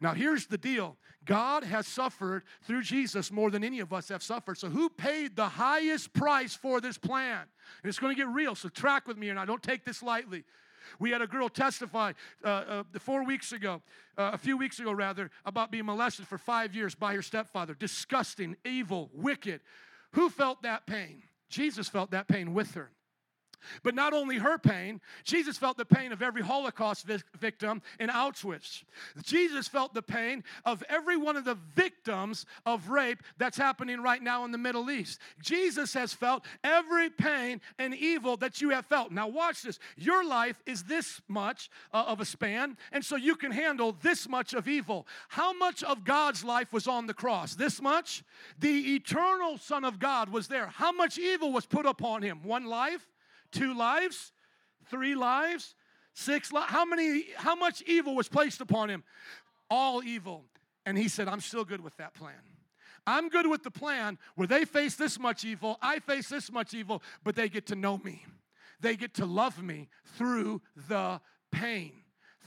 [0.00, 0.96] Now, here's the deal
[1.30, 4.58] God has suffered through Jesus more than any of us have suffered.
[4.58, 7.38] So, who paid the highest price for this plan?
[7.38, 10.02] And it's going to get real, so track with me, and I don't take this
[10.02, 10.42] lightly.
[10.98, 12.14] We had a girl testify
[12.44, 13.80] uh, uh, four weeks ago,
[14.18, 17.74] uh, a few weeks ago rather, about being molested for five years by her stepfather.
[17.74, 19.60] Disgusting, evil, wicked.
[20.14, 21.22] Who felt that pain?
[21.48, 22.90] Jesus felt that pain with her.
[23.82, 28.08] But not only her pain, Jesus felt the pain of every Holocaust vi- victim in
[28.08, 28.84] Auschwitz.
[29.22, 34.22] Jesus felt the pain of every one of the victims of rape that's happening right
[34.22, 35.18] now in the Middle East.
[35.42, 39.12] Jesus has felt every pain and evil that you have felt.
[39.12, 39.78] Now, watch this.
[39.96, 44.28] Your life is this much uh, of a span, and so you can handle this
[44.28, 45.06] much of evil.
[45.28, 47.54] How much of God's life was on the cross?
[47.54, 48.22] This much?
[48.58, 50.66] The eternal Son of God was there.
[50.66, 52.42] How much evil was put upon him?
[52.42, 53.06] One life?
[53.52, 54.32] Two lives,
[54.90, 55.74] three lives,
[56.14, 56.50] six.
[56.54, 59.04] How many, how much evil was placed upon him?
[59.68, 60.44] All evil.
[60.86, 62.34] And he said, I'm still good with that plan.
[63.06, 66.74] I'm good with the plan where they face this much evil, I face this much
[66.74, 68.24] evil, but they get to know me.
[68.80, 71.92] They get to love me through the pain.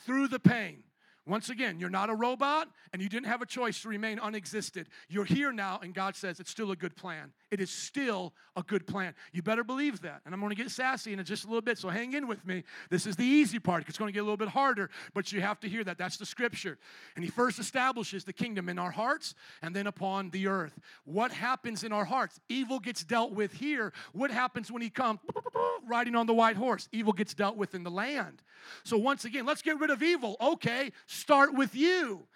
[0.05, 0.83] Through the pain.
[1.25, 4.89] Once again, you're not a robot and you didn't have a choice to remain unexisted.
[5.07, 7.31] You're here now, and God says it's still a good plan.
[7.49, 9.13] It is still a good plan.
[9.31, 10.21] You better believe that.
[10.25, 12.45] And I'm going to get sassy in just a little bit, so hang in with
[12.45, 12.63] me.
[12.89, 13.85] This is the easy part.
[13.87, 15.97] It's going to get a little bit harder, but you have to hear that.
[15.97, 16.77] That's the scripture.
[17.15, 20.77] And He first establishes the kingdom in our hearts and then upon the earth.
[21.05, 22.41] What happens in our hearts?
[22.49, 23.93] Evil gets dealt with here.
[24.11, 25.19] What happens when He comes
[25.87, 26.89] riding on the white horse?
[26.91, 28.41] Evil gets dealt with in the land.
[28.83, 30.37] So, once again, let's get rid of evil.
[30.39, 32.27] Okay, start with you.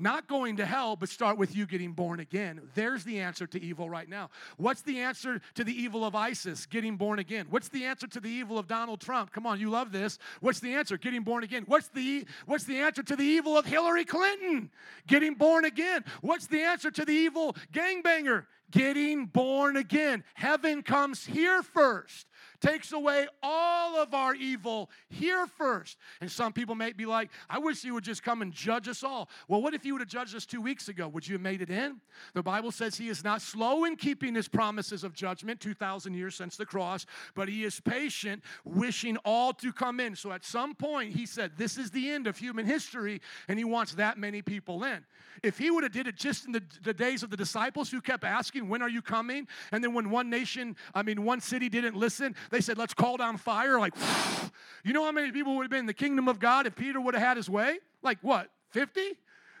[0.00, 2.62] Not going to hell, but start with you getting born again.
[2.74, 4.30] There's the answer to evil right now.
[4.56, 6.64] What's the answer to the evil of ISIS?
[6.64, 7.46] Getting born again.
[7.50, 9.30] What's the answer to the evil of Donald Trump?
[9.30, 10.18] Come on, you love this.
[10.40, 10.96] What's the answer?
[10.96, 11.64] Getting born again.
[11.66, 14.70] What's the what's the answer to the evil of Hillary Clinton?
[15.06, 16.02] Getting born again.
[16.22, 18.46] What's the answer to the evil gangbanger?
[18.70, 20.24] Getting born again.
[20.32, 22.26] Heaven comes here first
[22.60, 25.96] takes away all of our evil here first.
[26.20, 29.02] And some people may be like, I wish he would just come and judge us
[29.02, 29.28] all.
[29.48, 31.08] Well, what if he would have judged us two weeks ago?
[31.08, 32.00] Would you have made it in?
[32.34, 36.34] The Bible says he is not slow in keeping his promises of judgment 2,000 years
[36.34, 40.14] since the cross, but he is patient, wishing all to come in.
[40.14, 43.64] So at some point, he said, This is the end of human history, and he
[43.64, 45.04] wants that many people in.
[45.42, 48.00] If he would have did it just in the, the days of the disciples who
[48.00, 49.46] kept asking, When are you coming?
[49.72, 53.16] And then when one nation, I mean, one city didn't listen, they said, Let's call
[53.16, 53.78] down fire.
[53.78, 53.94] Like,
[54.84, 57.00] you know how many people would have been in the kingdom of God if Peter
[57.00, 57.78] would have had his way?
[58.02, 59.00] Like, what, 50?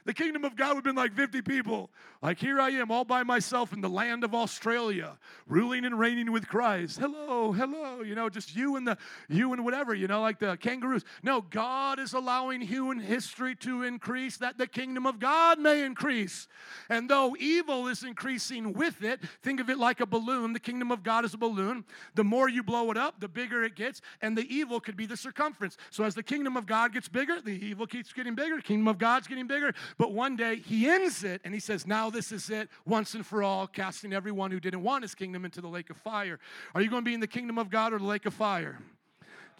[0.04, 1.90] The kingdom of God would have been like 50 people.
[2.22, 6.32] Like, here I am all by myself in the land of Australia, ruling and reigning
[6.32, 6.98] with Christ.
[6.98, 10.56] Hello, hello, you know, just you and the, you and whatever, you know, like the
[10.58, 11.04] kangaroos.
[11.22, 16.46] No, God is allowing human history to increase that the kingdom of God may increase.
[16.90, 20.52] And though evil is increasing with it, think of it like a balloon.
[20.52, 21.84] The kingdom of God is a balloon.
[22.14, 25.06] The more you blow it up, the bigger it gets, and the evil could be
[25.06, 25.78] the circumference.
[25.90, 28.56] So as the kingdom of God gets bigger, the evil keeps getting bigger.
[28.56, 29.72] The kingdom of God's getting bigger.
[29.98, 33.24] But one day he ends it and he says, Now this is it, once and
[33.24, 36.38] for all, casting everyone who didn't want his kingdom into the lake of fire.
[36.74, 38.78] Are you going to be in the kingdom of God or the lake of fire?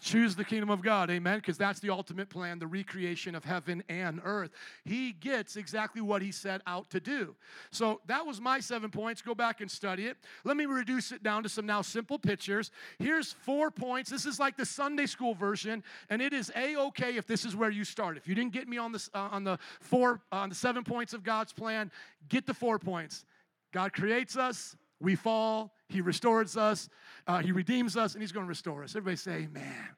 [0.01, 3.83] Choose the kingdom of God, amen, because that's the ultimate plan, the recreation of heaven
[3.87, 4.49] and earth.
[4.83, 7.35] He gets exactly what he set out to do.
[7.69, 9.21] So that was my seven points.
[9.21, 10.17] Go back and study it.
[10.43, 12.71] Let me reduce it down to some now simple pictures.
[12.97, 14.09] Here's four points.
[14.09, 17.55] This is like the Sunday school version, and it is a okay if this is
[17.55, 18.17] where you start.
[18.17, 20.83] If you didn't get me on the uh, on the four uh, on the seven
[20.83, 21.91] points of God's plan,
[22.27, 23.23] get the four points.
[23.71, 26.89] God creates us, we fall, He restores us,
[27.27, 28.91] uh, He redeems us, and He's going to restore us.
[28.91, 29.89] Everybody say, Amen.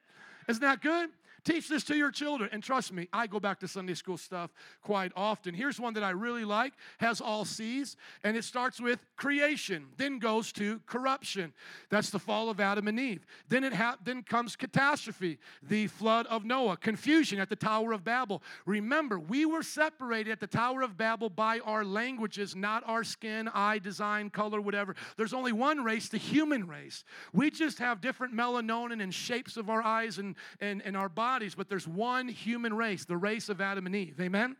[0.48, 1.10] Isn't that good?
[1.44, 2.50] Teach this to your children.
[2.54, 5.54] And trust me, I go back to Sunday school stuff quite often.
[5.54, 10.20] Here's one that I really like, has all C's, and it starts with creation, then
[10.20, 11.52] goes to corruption.
[11.90, 13.26] That's the fall of Adam and Eve.
[13.50, 18.06] Then it ha- then comes catastrophe, the flood of Noah, confusion at the Tower of
[18.06, 18.42] Babel.
[18.66, 23.50] Remember, we were separated at the Tower of Babel by our languages, not our skin,
[23.54, 24.96] eye, design, color, whatever.
[25.18, 27.04] There's only one race, the human race.
[27.34, 31.33] We just have different melatonin and shapes of our eyes and, and, and our bodies
[31.34, 34.22] bodies, but there's one human race, the race of Adam and Eve.
[34.22, 34.56] Amen?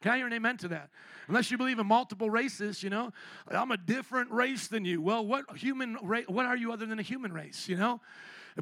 [0.00, 0.90] Can I hear an amen to that?
[1.28, 3.12] Unless you believe in multiple races, you know,
[3.48, 5.00] I'm a different race than you.
[5.00, 8.00] Well, what human race, what are you other than a human race, you know?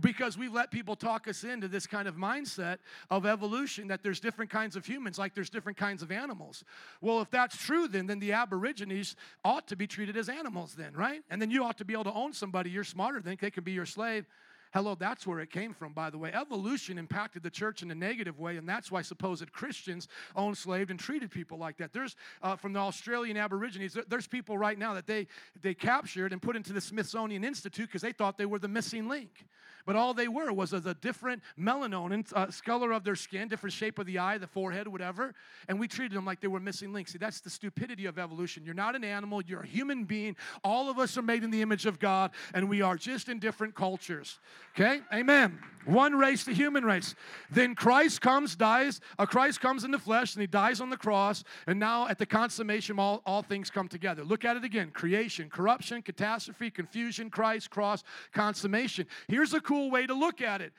[0.02, 2.76] Because we've let people talk us into this kind of mindset
[3.08, 6.62] of evolution that there's different kinds of humans, like there's different kinds of animals.
[7.00, 10.92] Well, if that's true, then then the Aborigines ought to be treated as animals, then,
[10.92, 11.22] right?
[11.30, 13.64] And then you ought to be able to own somebody you're smarter than, they can
[13.64, 14.26] be your slave.
[14.72, 16.32] Hello, that's where it came from, by the way.
[16.32, 20.06] Evolution impacted the church in a negative way, and that's why supposed Christians
[20.36, 21.92] owned, slaved, and treated people like that.
[21.92, 25.26] There's, uh, from the Australian Aborigines, there's people right now that they,
[25.60, 29.08] they captured and put into the Smithsonian Institute because they thought they were the missing
[29.08, 29.46] link.
[29.86, 33.98] But all they were was a different melanonin, uh, color of their skin, different shape
[33.98, 35.34] of the eye, the forehead, whatever.
[35.68, 37.12] And we treated them like they were missing links.
[37.12, 38.64] See, that's the stupidity of evolution.
[38.64, 40.36] You're not an animal, you're a human being.
[40.62, 43.38] All of us are made in the image of God, and we are just in
[43.38, 44.38] different cultures.
[44.74, 45.00] Okay?
[45.12, 45.58] Amen.
[45.86, 47.14] One race, the human race.
[47.50, 49.00] Then Christ comes, dies.
[49.18, 51.42] Uh, Christ comes in the flesh, and he dies on the cross.
[51.66, 54.22] And now at the consummation, all, all things come together.
[54.22, 59.06] Look at it again creation, corruption, catastrophe, confusion, Christ, cross, consummation.
[59.26, 60.72] Here's a cool way to look at it.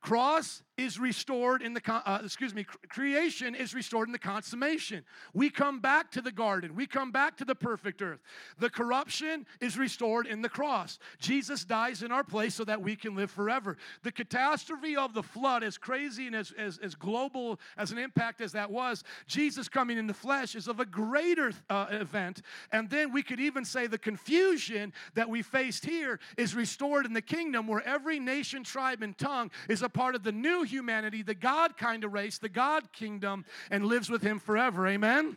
[0.00, 5.04] Cross is restored in the uh, excuse me creation is restored in the consummation.
[5.34, 6.74] We come back to the garden.
[6.74, 8.20] We come back to the perfect earth.
[8.58, 10.98] The corruption is restored in the cross.
[11.18, 13.76] Jesus dies in our place so that we can live forever.
[14.02, 18.40] The catastrophe of the flood as crazy and as, as, as global as an impact
[18.40, 22.42] as that was jesus coming in the flesh is of a greater uh, event.
[22.72, 27.12] And then we could even say the confusion that we faced here is restored in
[27.12, 31.22] the kingdom where every nation tribe and tongue is a part of the new humanity,
[31.22, 34.86] the God kind of race, the God kingdom, and lives with Him forever.
[34.86, 35.36] Amen?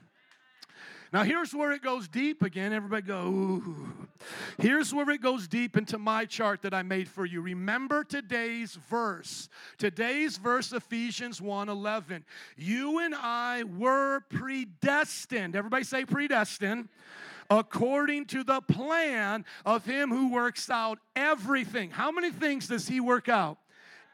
[1.13, 2.73] Now, here's where it goes deep again.
[2.73, 4.07] Everybody go, Ooh.
[4.57, 7.39] Here's where it goes deep into my chart that I made for you.
[7.41, 9.47] Remember today's verse.
[9.77, 12.25] Today's verse, Ephesians 1 11.
[12.57, 15.55] You and I were predestined.
[15.55, 16.89] Everybody say predestined
[17.49, 21.91] according to the plan of him who works out everything.
[21.91, 23.57] How many things does he work out?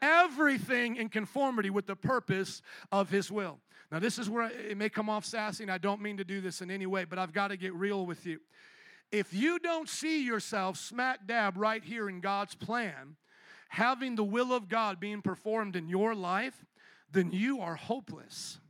[0.02, 3.58] Everything in conformity with the purpose of His will.
[3.90, 6.40] Now, this is where it may come off sassy, and I don't mean to do
[6.40, 8.38] this in any way, but I've got to get real with you.
[9.10, 13.16] If you don't see yourself smack dab right here in God's plan,
[13.68, 16.64] having the will of God being performed in your life,
[17.10, 18.60] then you are hopeless.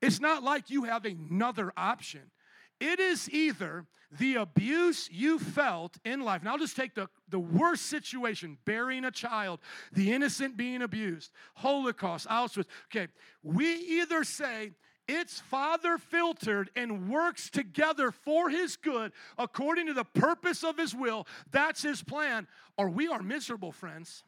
[0.00, 2.30] It's not like you have another option.
[2.80, 3.86] It is either
[4.18, 6.42] the abuse you felt in life.
[6.42, 9.60] Now, I'll just take the, the worst situation burying a child,
[9.92, 12.66] the innocent being abused, Holocaust, Auschwitz.
[12.94, 13.08] Okay,
[13.42, 14.72] we either say,
[15.06, 20.94] it's Father filtered and works together for His good according to the purpose of His
[20.94, 21.26] will.
[21.50, 22.46] That's His plan,
[22.78, 24.24] or we are miserable, friends.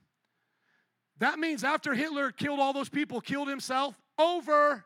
[1.18, 4.84] That means after Hitler killed all those people, killed himself, over.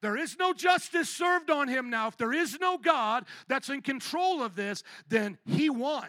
[0.00, 2.08] There is no justice served on him now.
[2.08, 6.08] If there is no God that's in control of this, then he won.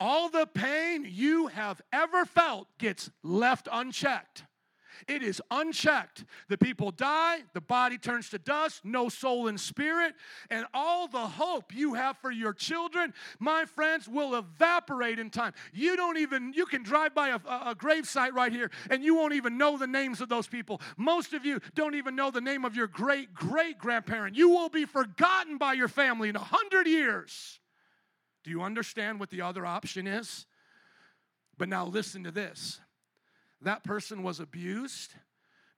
[0.00, 4.44] All the pain you have ever felt gets left unchecked.
[5.08, 6.24] It is unchecked.
[6.48, 10.14] The people die, the body turns to dust, no soul and spirit,
[10.50, 15.52] and all the hope you have for your children, my friends, will evaporate in time.
[15.72, 19.14] You don't even, you can drive by a, a grave site right here and you
[19.14, 20.80] won't even know the names of those people.
[20.96, 24.36] Most of you don't even know the name of your great great grandparent.
[24.36, 27.60] You will be forgotten by your family in a hundred years.
[28.42, 30.46] Do you understand what the other option is?
[31.56, 32.80] But now listen to this
[33.64, 35.12] that person was abused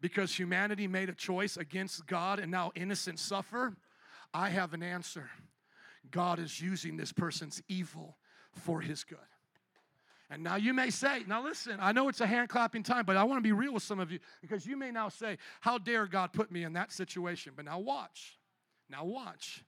[0.01, 3.75] because humanity made a choice against God and now innocent suffer,
[4.33, 5.31] I have an answer.
[6.11, 8.17] God is using this person's evil
[8.53, 9.19] for his good.
[10.29, 13.17] And now you may say, now listen, I know it's a hand clapping time, but
[13.17, 15.79] I want to be real with some of you because you may now say, How
[15.79, 17.53] dare God put me in that situation?
[17.55, 18.37] But now watch.
[18.91, 19.65] Now watch.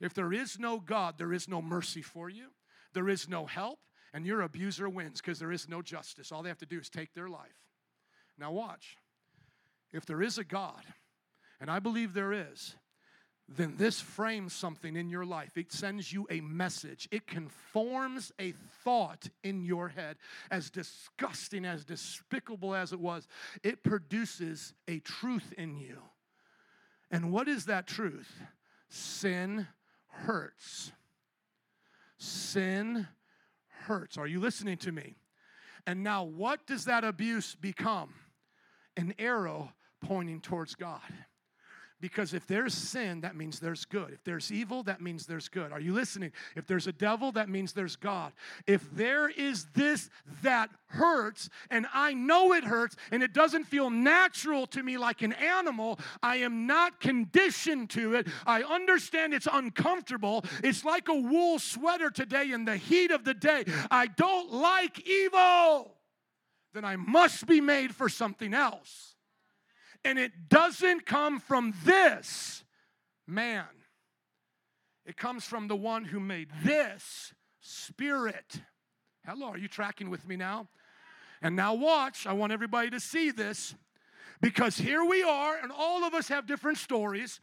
[0.00, 2.46] If there is no God, there is no mercy for you,
[2.92, 3.80] there is no help,
[4.16, 6.32] and your abuser wins because there is no justice.
[6.32, 7.60] All they have to do is take their life.
[8.38, 8.96] Now, watch.
[9.92, 10.82] If there is a God,
[11.60, 12.76] and I believe there is,
[13.46, 15.58] then this frames something in your life.
[15.58, 17.06] It sends you a message.
[17.10, 20.16] It conforms a thought in your head.
[20.50, 23.28] As disgusting, as despicable as it was,
[23.62, 25.98] it produces a truth in you.
[27.10, 28.32] And what is that truth?
[28.88, 29.66] Sin
[30.08, 30.90] hurts.
[32.16, 33.06] Sin
[33.86, 34.18] hurts.
[34.18, 35.16] Are you listening to me?
[35.86, 38.14] And now, what does that abuse become?
[38.96, 41.00] An arrow pointing towards God.
[41.98, 44.10] Because if there's sin, that means there's good.
[44.12, 45.72] If there's evil, that means there's good.
[45.72, 46.30] Are you listening?
[46.54, 48.32] If there's a devil, that means there's God.
[48.66, 50.10] If there is this
[50.42, 55.22] that hurts, and I know it hurts, and it doesn't feel natural to me like
[55.22, 58.28] an animal, I am not conditioned to it.
[58.46, 60.44] I understand it's uncomfortable.
[60.62, 63.64] It's like a wool sweater today in the heat of the day.
[63.90, 65.94] I don't like evil.
[66.74, 69.15] Then I must be made for something else.
[70.04, 72.64] And it doesn't come from this
[73.26, 73.64] man,
[75.04, 78.60] it comes from the one who made this spirit.
[79.24, 80.68] Hello, are you tracking with me now?
[81.42, 83.74] And now, watch, I want everybody to see this
[84.40, 87.40] because here we are, and all of us have different stories.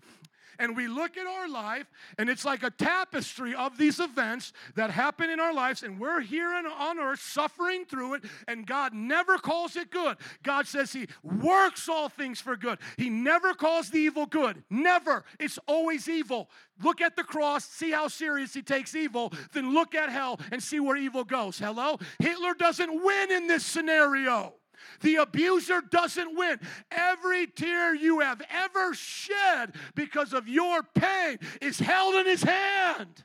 [0.59, 1.87] And we look at our life,
[2.17, 6.21] and it's like a tapestry of these events that happen in our lives, and we're
[6.21, 10.17] here and on earth suffering through it, and God never calls it good.
[10.43, 12.79] God says He works all things for good.
[12.97, 14.63] He never calls the evil good.
[14.69, 15.23] Never.
[15.39, 16.49] It's always evil.
[16.81, 20.61] Look at the cross, see how serious He takes evil, then look at hell and
[20.61, 21.59] see where evil goes.
[21.59, 21.99] Hello?
[22.19, 24.53] Hitler doesn't win in this scenario.
[25.01, 26.59] The abuser doesn't win.
[26.91, 33.23] Every tear you have ever shed because of your pain is held in his hand.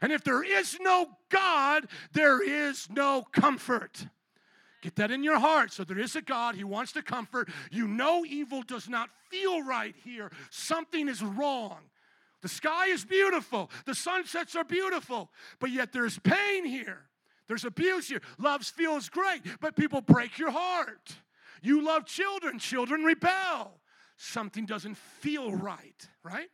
[0.00, 4.06] And if there is no God, there is no comfort.
[4.80, 5.72] Get that in your heart.
[5.72, 6.54] So there is a God.
[6.54, 7.48] He wants to comfort.
[7.70, 10.30] You know evil does not feel right here.
[10.50, 11.78] Something is wrong.
[12.42, 13.70] The sky is beautiful.
[13.86, 15.30] The sunsets are beautiful.
[15.58, 17.07] But yet there's pain here.
[17.48, 18.20] There's abuse here.
[18.38, 21.16] Love feels great, but people break your heart.
[21.62, 23.72] You love children, children rebel.
[24.16, 26.48] Something doesn't feel right, right?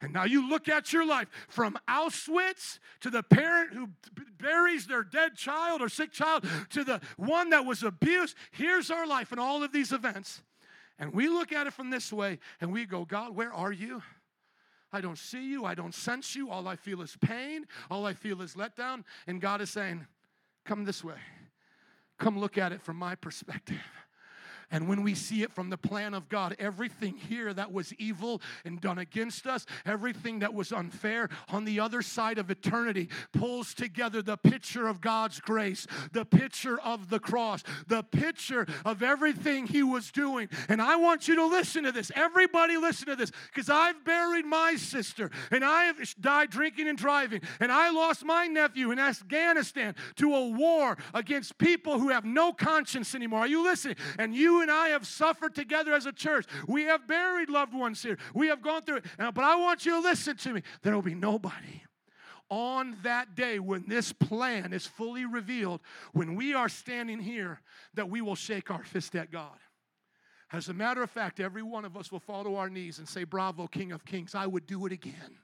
[0.00, 3.88] And now you look at your life from Auschwitz to the parent who
[4.40, 8.36] buries their dead child or sick child to the one that was abused.
[8.52, 10.42] Here's our life in all of these events.
[11.00, 14.02] And we look at it from this way and we go, God, where are you?
[14.92, 15.64] I don't see you.
[15.64, 16.48] I don't sense you.
[16.48, 17.66] All I feel is pain.
[17.90, 19.04] All I feel is letdown.
[19.26, 20.06] And God is saying,
[20.68, 21.14] Come this way.
[22.18, 23.80] Come look at it from my perspective.
[24.70, 28.42] And when we see it from the plan of God, everything here that was evil
[28.64, 33.72] and done against us, everything that was unfair on the other side of eternity pulls
[33.72, 39.66] together the picture of God's grace, the picture of the cross, the picture of everything
[39.66, 40.48] He was doing.
[40.68, 42.12] And I want you to listen to this.
[42.14, 46.98] Everybody listen to this because I've buried my sister and I have died drinking and
[46.98, 52.24] driving and I lost my nephew in Afghanistan to a war against people who have
[52.24, 53.40] no conscience anymore.
[53.40, 53.96] Are you listening?
[54.18, 56.46] And you and I have suffered together as a church.
[56.66, 58.18] We have buried loved ones here.
[58.34, 59.04] We have gone through it.
[59.18, 60.62] But I want you to listen to me.
[60.82, 61.82] There will be nobody
[62.50, 65.80] on that day when this plan is fully revealed,
[66.12, 67.60] when we are standing here,
[67.94, 69.58] that we will shake our fist at God.
[70.50, 73.06] As a matter of fact, every one of us will fall to our knees and
[73.06, 75.38] say, Bravo, King of Kings, I would do it again.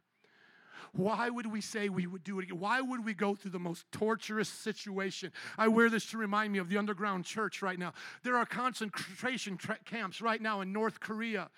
[0.97, 2.61] Why would we say we would do it again?
[2.61, 5.33] Why would we go through the most torturous situation?
[5.59, 7.93] I wear this to remind me of the underground church right now.
[8.23, 11.51] There are concentration tra- camps right now in North Korea.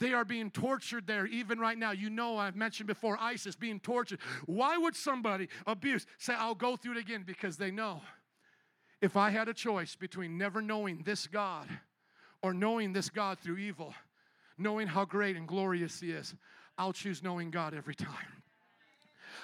[0.00, 1.92] They are being tortured there even right now.
[1.92, 4.18] You know, I've mentioned before ISIS being tortured.
[4.46, 7.22] Why would somebody abuse say, I'll go through it again?
[7.24, 8.00] Because they know
[9.00, 11.68] if I had a choice between never knowing this God
[12.42, 13.94] or knowing this God through evil,
[14.58, 16.34] knowing how great and glorious He is,
[16.76, 18.42] I'll choose knowing God every time.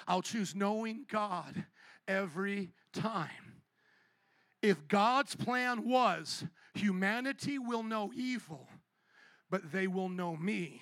[0.07, 1.65] I'll choose knowing God
[2.07, 3.29] every time.
[4.61, 6.43] If God's plan was
[6.73, 8.67] humanity will know evil,
[9.49, 10.81] but they will know me,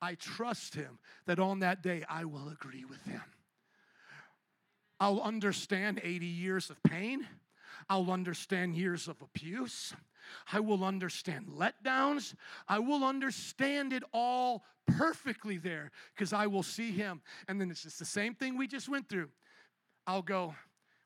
[0.00, 3.22] I trust Him that on that day I will agree with Him.
[4.98, 7.26] I'll understand 80 years of pain.
[7.88, 9.94] I'll understand years of abuse.
[10.52, 12.34] I will understand letdowns.
[12.68, 17.20] I will understand it all perfectly there because I will see him.
[17.48, 19.28] And then it's just the same thing we just went through.
[20.06, 20.54] I'll go,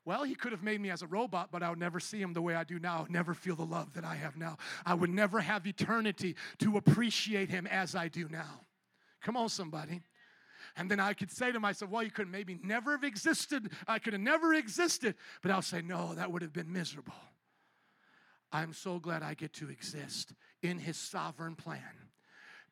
[0.04, 2.32] well, he could have made me as a robot, but I would never see him
[2.32, 3.06] the way I do now.
[3.08, 4.56] Never feel the love that I have now.
[4.84, 8.60] I would never have eternity to appreciate him as I do now.
[9.22, 10.00] Come on, somebody.
[10.76, 13.70] And then I could say to myself, well, you could maybe never have existed.
[13.86, 15.14] I could have never existed.
[15.42, 17.14] But I'll say, no, that would have been miserable.
[18.52, 20.32] I'm so glad I get to exist
[20.62, 21.80] in His sovereign plan,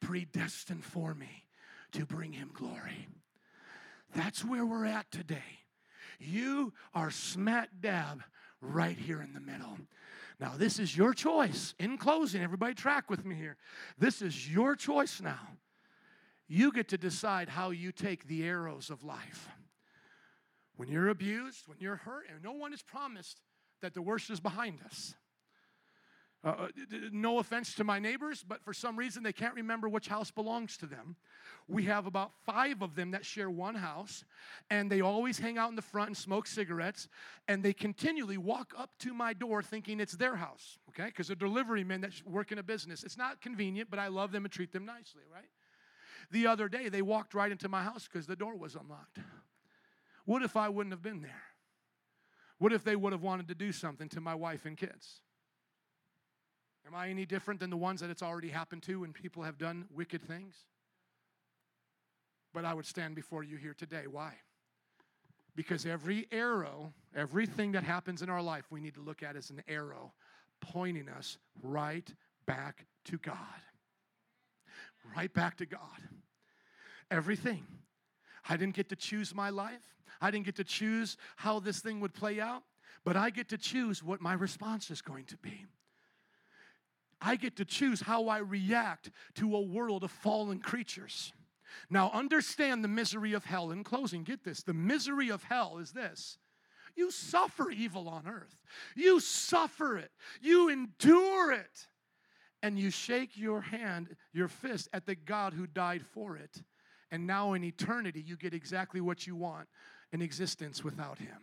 [0.01, 1.45] predestined for me
[1.93, 3.09] to bring Him glory.
[4.14, 5.61] That's where we're at today.
[6.18, 8.22] You are smack dab
[8.61, 9.79] right here in the middle.
[10.41, 11.74] Now, this is your choice.
[11.79, 13.57] In closing, everybody track with me here.
[13.99, 15.49] This is your choice now.
[16.49, 19.49] You get to decide how you take the arrows of life.
[20.76, 23.41] When you're abused, when you're hurt, and no one is promised
[23.83, 25.14] that the worst is behind us.
[26.49, 26.68] Uh, uh
[27.12, 30.76] no offense to my neighbors, but for some reason they can't remember which house belongs
[30.78, 31.16] to them.
[31.66, 34.24] We have about five of them that share one house,
[34.70, 37.09] and they always hang out in the front and smoke cigarettes,
[37.46, 41.07] and they continually walk up to my door thinking it's their house, okay?
[41.07, 43.05] Because they're delivery men that work in a business.
[43.05, 45.49] It's not convenient, but I love them and treat them nicely, right?
[46.30, 49.18] The other day, they walked right into my house because the door was unlocked.
[50.24, 51.42] What if I wouldn't have been there?
[52.59, 55.20] What if they would have wanted to do something to my wife and kids?
[56.87, 59.59] Am I any different than the ones that it's already happened to when people have
[59.59, 60.57] done wicked things?
[62.55, 64.07] But I would stand before you here today.
[64.11, 64.35] Why?
[65.55, 69.51] Because every arrow, everything that happens in our life, we need to look at as
[69.51, 70.12] an arrow
[70.61, 72.09] pointing us right
[72.47, 73.37] back to God.
[75.16, 75.81] Right back to God.
[77.11, 77.64] everything.
[78.49, 79.97] I didn't get to choose my life.
[80.20, 82.62] I didn't get to choose how this thing would play out,
[83.05, 85.66] but I get to choose what my response is going to be.
[87.21, 91.33] I get to choose how I react to a world of fallen creatures.
[91.91, 93.71] Now, understand the misery of hell.
[93.71, 96.39] In closing, get this the misery of hell is this
[96.97, 98.62] you suffer evil on earth,
[98.97, 100.11] you suffer it,
[100.41, 101.87] you endure it,
[102.62, 106.62] and you shake your hand, your fist at the God who died for it.
[107.11, 109.69] And now in eternity, you get exactly what you want
[110.12, 111.39] an existence without Him.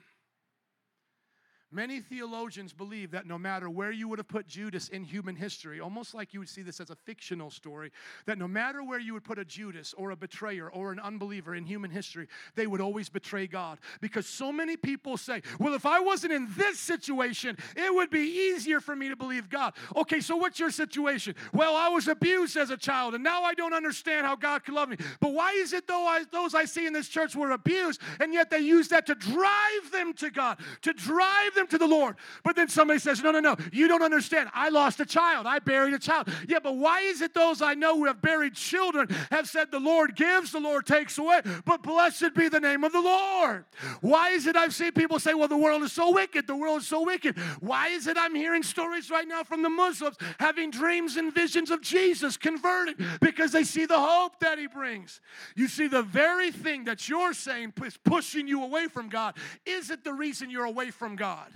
[1.76, 5.82] Many theologians believe that no matter where you would have put Judas in human history,
[5.82, 7.92] almost like you would see this as a fictional story,
[8.28, 11.54] that no matter where you would put a Judas or a betrayer or an unbeliever
[11.54, 13.80] in human history, they would always betray God.
[14.00, 18.22] Because so many people say, well, if I wasn't in this situation, it would be
[18.22, 19.74] easier for me to believe God.
[19.98, 21.36] Okay, so what's your situation?
[21.52, 24.76] Well, I was abused as a child, and now I don't understand how God could
[24.76, 24.96] love me.
[25.20, 28.34] But why is it though I, those I see in this church were abused, and
[28.34, 32.16] yet they use that to drive them to God, to drive them to the Lord.
[32.44, 34.50] But then somebody says, No, no, no, you don't understand.
[34.54, 35.46] I lost a child.
[35.46, 36.30] I buried a child.
[36.48, 39.80] Yeah, but why is it those I know who have buried children have said, The
[39.80, 43.66] Lord gives, the Lord takes away, but blessed be the name of the Lord?
[44.02, 46.82] Why is it I've seen people say, Well, the world is so wicked, the world
[46.82, 47.38] is so wicked?
[47.60, 51.72] Why is it I'm hearing stories right now from the Muslims having dreams and visions
[51.72, 55.22] of Jesus converted because they see the hope that He brings?
[55.56, 59.36] You see, the very thing that you're saying is pushing you away from God
[59.66, 61.48] isn't the reason you're away from God.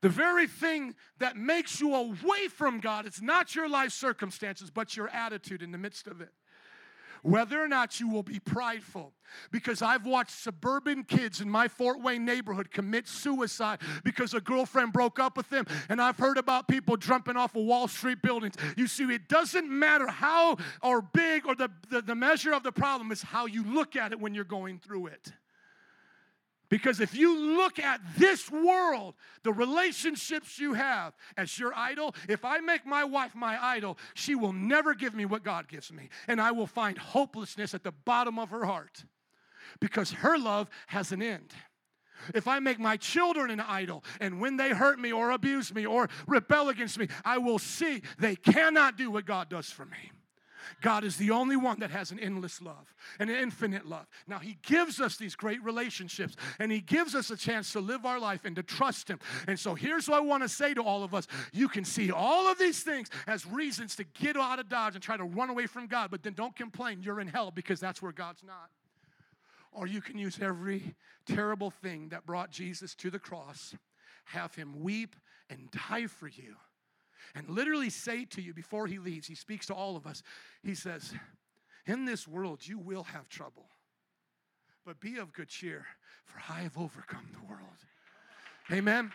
[0.00, 4.96] The very thing that makes you away from God, it's not your life circumstances, but
[4.96, 6.30] your attitude in the midst of it.
[7.22, 9.12] Whether or not you will be prideful,
[9.50, 14.92] because I've watched suburban kids in my Fort Wayne neighborhood commit suicide because a girlfriend
[14.92, 18.54] broke up with them, and I've heard about people jumping off of Wall Street buildings.
[18.76, 22.70] You see, it doesn't matter how or big or the, the, the measure of the
[22.70, 25.32] problem, is how you look at it when you're going through it.
[26.68, 32.44] Because if you look at this world, the relationships you have as your idol, if
[32.44, 36.10] I make my wife my idol, she will never give me what God gives me.
[36.26, 39.04] And I will find hopelessness at the bottom of her heart
[39.80, 41.54] because her love has an end.
[42.34, 45.86] If I make my children an idol and when they hurt me or abuse me
[45.86, 50.12] or rebel against me, I will see they cannot do what God does for me.
[50.80, 54.06] God is the only one that has an endless love, an infinite love.
[54.26, 58.04] Now, He gives us these great relationships and He gives us a chance to live
[58.04, 59.18] our life and to trust Him.
[59.46, 62.10] And so, here's what I want to say to all of us you can see
[62.10, 65.50] all of these things as reasons to get out of Dodge and try to run
[65.50, 68.70] away from God, but then don't complain you're in hell because that's where God's not.
[69.72, 70.94] Or you can use every
[71.26, 73.74] terrible thing that brought Jesus to the cross,
[74.24, 75.14] have Him weep
[75.50, 76.56] and die for you
[77.34, 80.22] and literally say to you before he leaves, he speaks to all of us.
[80.62, 81.12] He says,
[81.86, 83.66] In this world you will have trouble,
[84.84, 85.86] but be of good cheer,
[86.24, 87.62] for I have overcome the world.
[88.72, 89.12] Amen.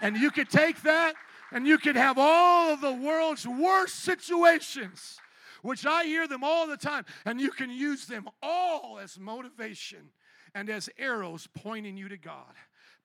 [0.00, 1.14] And you could take that
[1.52, 5.18] and you could have all of the world's worst situations,
[5.62, 10.10] which I hear them all the time, and you can use them all as motivation
[10.54, 12.54] and as arrows pointing you to God,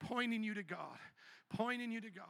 [0.00, 0.98] pointing you to God,
[1.50, 2.26] pointing you to God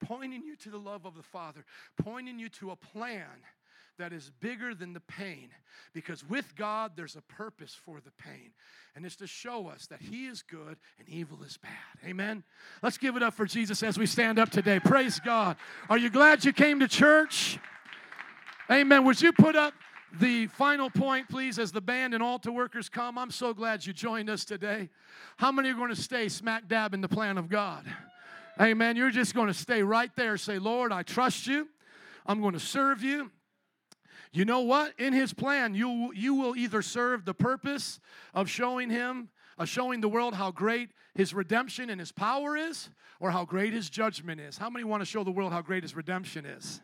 [0.00, 1.64] pointing you to the love of the Father,
[2.02, 3.26] pointing you to a plan
[4.00, 5.50] that is bigger than the pain.
[5.92, 8.50] Because with God, there's a purpose for the pain.
[8.96, 12.08] And it's to show us that He is good and evil is bad.
[12.08, 12.42] Amen?
[12.82, 14.80] Let's give it up for Jesus as we stand up today.
[14.80, 15.56] Praise God.
[15.88, 17.58] Are you glad you came to church?
[18.70, 19.04] Amen.
[19.04, 19.74] Would you put up
[20.18, 23.18] the final point, please, as the band and altar workers come?
[23.18, 24.88] I'm so glad you joined us today.
[25.36, 27.84] How many are going to stay smack dab in the plan of God?
[28.60, 28.96] Amen.
[28.96, 30.36] You're just going to stay right there.
[30.36, 31.68] Say, Lord, I trust you.
[32.26, 33.30] I'm going to serve you.
[34.32, 34.92] You know what?
[34.98, 38.00] In his plan, you, you will either serve the purpose
[38.34, 42.90] of showing him, of showing the world how great his redemption and his power is,
[43.18, 44.58] or how great his judgment is.
[44.58, 46.80] How many want to show the world how great his redemption is?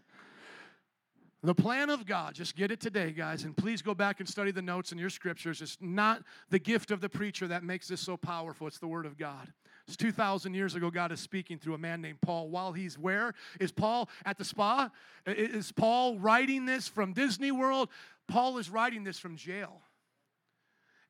[1.43, 4.51] The plan of God, just get it today, guys, and please go back and study
[4.51, 5.63] the notes in your scriptures.
[5.63, 9.07] It's not the gift of the preacher that makes this so powerful, it's the Word
[9.07, 9.53] of God.
[9.87, 12.49] It's 2,000 years ago, God is speaking through a man named Paul.
[12.49, 13.35] While he's where?
[13.61, 14.91] Is Paul at the spa?
[15.27, 17.89] Is Paul writing this from Disney World?
[18.27, 19.81] Paul is writing this from jail.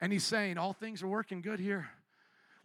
[0.01, 1.89] And he's saying, All things are working good here.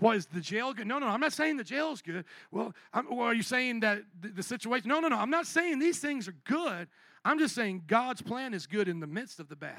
[0.02, 0.88] Well, is the jail good?
[0.88, 2.26] No, no, I'm not saying the jail is good.
[2.52, 4.90] Well, well are you saying that the, the situation?
[4.90, 5.18] No, no, no.
[5.18, 6.90] I'm not saying these things are good.
[7.24, 9.78] I'm just saying God's plan is good in the midst of the bad.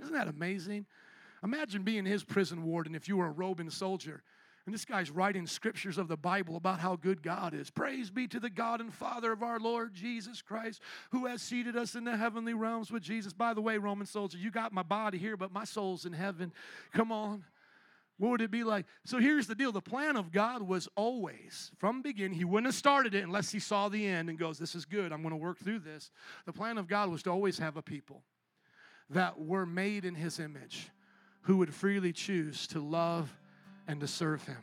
[0.00, 0.86] Isn't that amazing?
[1.42, 4.22] Imagine being his prison warden if you were a Roman soldier
[4.68, 7.70] And this guy's writing scriptures of the Bible about how good God is.
[7.70, 11.74] Praise be to the God and Father of our Lord Jesus Christ, who has seated
[11.74, 13.32] us in the heavenly realms with Jesus.
[13.32, 16.52] By the way, Roman soldier, you got my body here, but my soul's in heaven.
[16.92, 17.44] Come on.
[18.18, 18.84] What would it be like?
[19.06, 22.74] So here's the deal the plan of God was always, from beginning, He wouldn't have
[22.74, 25.36] started it unless He saw the end and goes, This is good, I'm going to
[25.36, 26.10] work through this.
[26.44, 28.22] The plan of God was to always have a people
[29.08, 30.90] that were made in His image
[31.44, 33.34] who would freely choose to love
[33.88, 34.58] and to serve Him.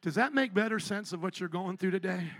[0.00, 2.30] Does that make better sense of what you're going through today?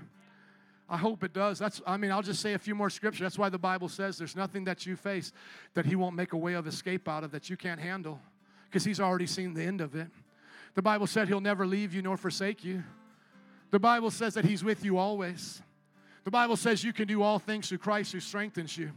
[0.88, 1.58] I hope it does.
[1.58, 3.20] That's I mean, I'll just say a few more scriptures.
[3.20, 5.32] That's why the Bible says there's nothing that you face
[5.74, 8.20] that he won't make a way of escape out of that you can't handle
[8.66, 10.08] because he's already seen the end of it.
[10.74, 12.84] The Bible said he'll never leave you nor forsake you.
[13.72, 15.60] The Bible says that he's with you always.
[16.22, 18.92] The Bible says you can do all things through Christ who strengthens you.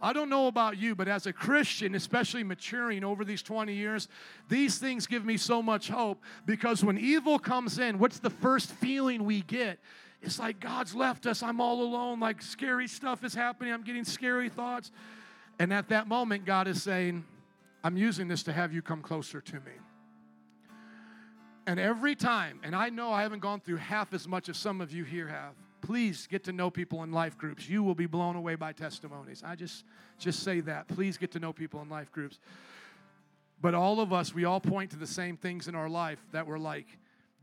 [0.00, 4.08] I don't know about you, but as a Christian, especially maturing over these 20 years,
[4.48, 8.70] these things give me so much hope because when evil comes in, what's the first
[8.70, 9.78] feeling we get?
[10.22, 11.42] It's like God's left us.
[11.42, 12.20] I'm all alone.
[12.20, 13.72] Like scary stuff is happening.
[13.72, 14.92] I'm getting scary thoughts.
[15.58, 17.24] And at that moment, God is saying,
[17.82, 19.72] I'm using this to have you come closer to me.
[21.66, 24.80] And every time, and I know I haven't gone through half as much as some
[24.80, 27.68] of you here have, Please get to know people in life groups.
[27.68, 29.42] You will be blown away by testimonies.
[29.44, 29.84] I just
[30.18, 30.88] just say that.
[30.88, 32.38] Please get to know people in life groups.
[33.60, 36.46] But all of us, we all point to the same things in our life that
[36.46, 36.86] we're like,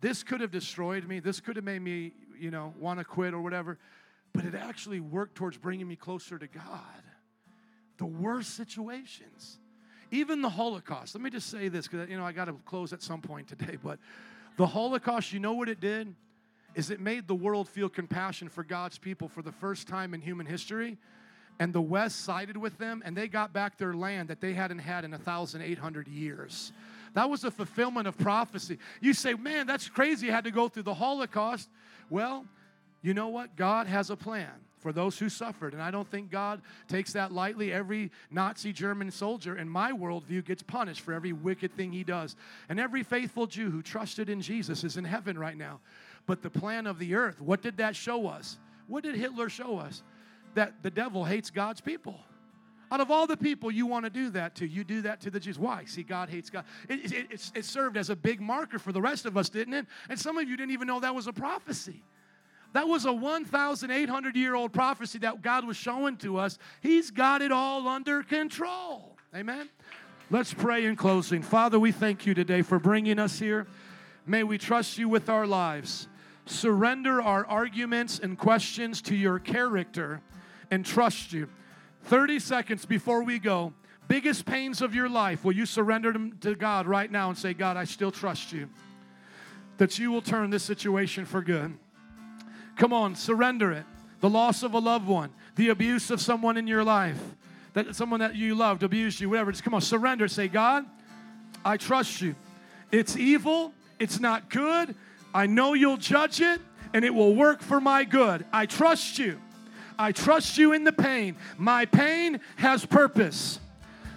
[0.01, 1.19] this could have destroyed me.
[1.19, 3.77] This could have made me, you know, want to quit or whatever.
[4.33, 7.03] But it actually worked towards bringing me closer to God.
[7.97, 9.57] The worst situations,
[10.11, 11.15] even the Holocaust.
[11.15, 13.47] Let me just say this because, you know, I got to close at some point
[13.47, 13.77] today.
[13.81, 13.99] But
[14.57, 16.13] the Holocaust, you know what it did?
[16.75, 20.21] Is it made the world feel compassion for God's people for the first time in
[20.21, 20.97] human history.
[21.57, 24.79] And the West sided with them, and they got back their land that they hadn't
[24.79, 26.73] had in 1,800 years.
[27.13, 28.77] That was a fulfillment of prophecy.
[28.99, 30.25] You say, man, that's crazy.
[30.25, 31.69] You had to go through the Holocaust.
[32.09, 32.45] Well,
[33.01, 33.55] you know what?
[33.55, 35.73] God has a plan for those who suffered.
[35.73, 37.71] And I don't think God takes that lightly.
[37.71, 42.35] Every Nazi German soldier, in my worldview, gets punished for every wicked thing he does.
[42.67, 45.79] And every faithful Jew who trusted in Jesus is in heaven right now.
[46.25, 48.57] But the plan of the earth, what did that show us?
[48.87, 50.03] What did Hitler show us?
[50.55, 52.19] That the devil hates God's people.
[52.91, 55.31] Out of all the people you want to do that to, you do that to
[55.31, 55.57] the Jews.
[55.57, 55.85] Why?
[55.85, 56.65] See, God hates God.
[56.87, 59.73] It, it, it, it served as a big marker for the rest of us, didn't
[59.73, 59.85] it?
[60.07, 62.03] And some of you didn't even know that was a prophecy.
[62.73, 66.59] That was a 1,800 year old prophecy that God was showing to us.
[66.81, 69.17] He's got it all under control.
[69.33, 69.69] Amen?
[70.29, 71.41] Let's pray in closing.
[71.41, 73.67] Father, we thank you today for bringing us here.
[74.27, 76.07] May we trust you with our lives
[76.45, 80.21] surrender our arguments and questions to your character
[80.71, 81.49] and trust you.
[82.03, 83.73] 30 seconds before we go,
[84.07, 87.53] biggest pains of your life, will you surrender them to God right now and say,
[87.53, 88.69] God, I still trust you?
[89.77, 91.77] That you will turn this situation for good.
[92.77, 93.85] Come on, surrender it.
[94.21, 97.19] The loss of a loved one, the abuse of someone in your life,
[97.73, 99.51] that someone that you loved abused you, whatever.
[99.51, 100.27] Just come on, surrender.
[100.27, 100.85] Say, God,
[101.63, 102.35] I trust you.
[102.91, 104.95] It's evil, it's not good,
[105.35, 106.61] I know you'll judge it
[106.93, 108.45] and it will work for my good.
[108.53, 109.37] I trust you.
[109.99, 111.35] I trust you in the pain.
[111.57, 113.59] My pain has purpose.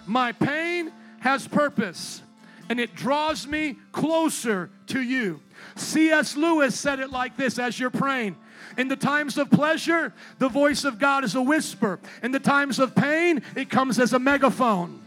[0.07, 2.21] My pain has purpose
[2.69, 5.41] and it draws me closer to you.
[5.75, 6.37] C.S.
[6.37, 8.37] Lewis said it like this as you're praying.
[8.77, 11.99] In the times of pleasure, the voice of God is a whisper.
[12.23, 15.01] In the times of pain, it comes as a megaphone.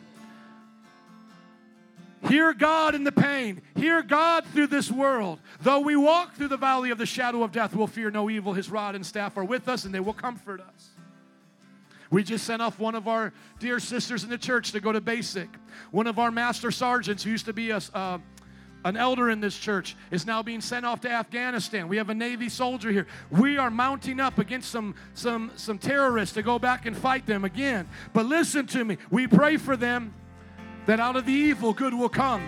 [2.28, 3.62] Hear God in the pain.
[3.74, 5.40] Hear God through this world.
[5.60, 8.52] Though we walk through the valley of the shadow of death, we'll fear no evil.
[8.52, 10.90] His rod and staff are with us, and they will comfort us.
[12.10, 15.00] We just sent off one of our dear sisters in the church to go to
[15.00, 15.48] basic.
[15.90, 18.18] One of our master sergeants, who used to be a, uh,
[18.84, 21.88] an elder in this church, is now being sent off to Afghanistan.
[21.88, 23.06] We have a Navy soldier here.
[23.30, 27.44] We are mounting up against some, some, some terrorists to go back and fight them
[27.44, 27.88] again.
[28.12, 30.14] But listen to me, we pray for them
[30.86, 32.42] that out of the evil, good will come.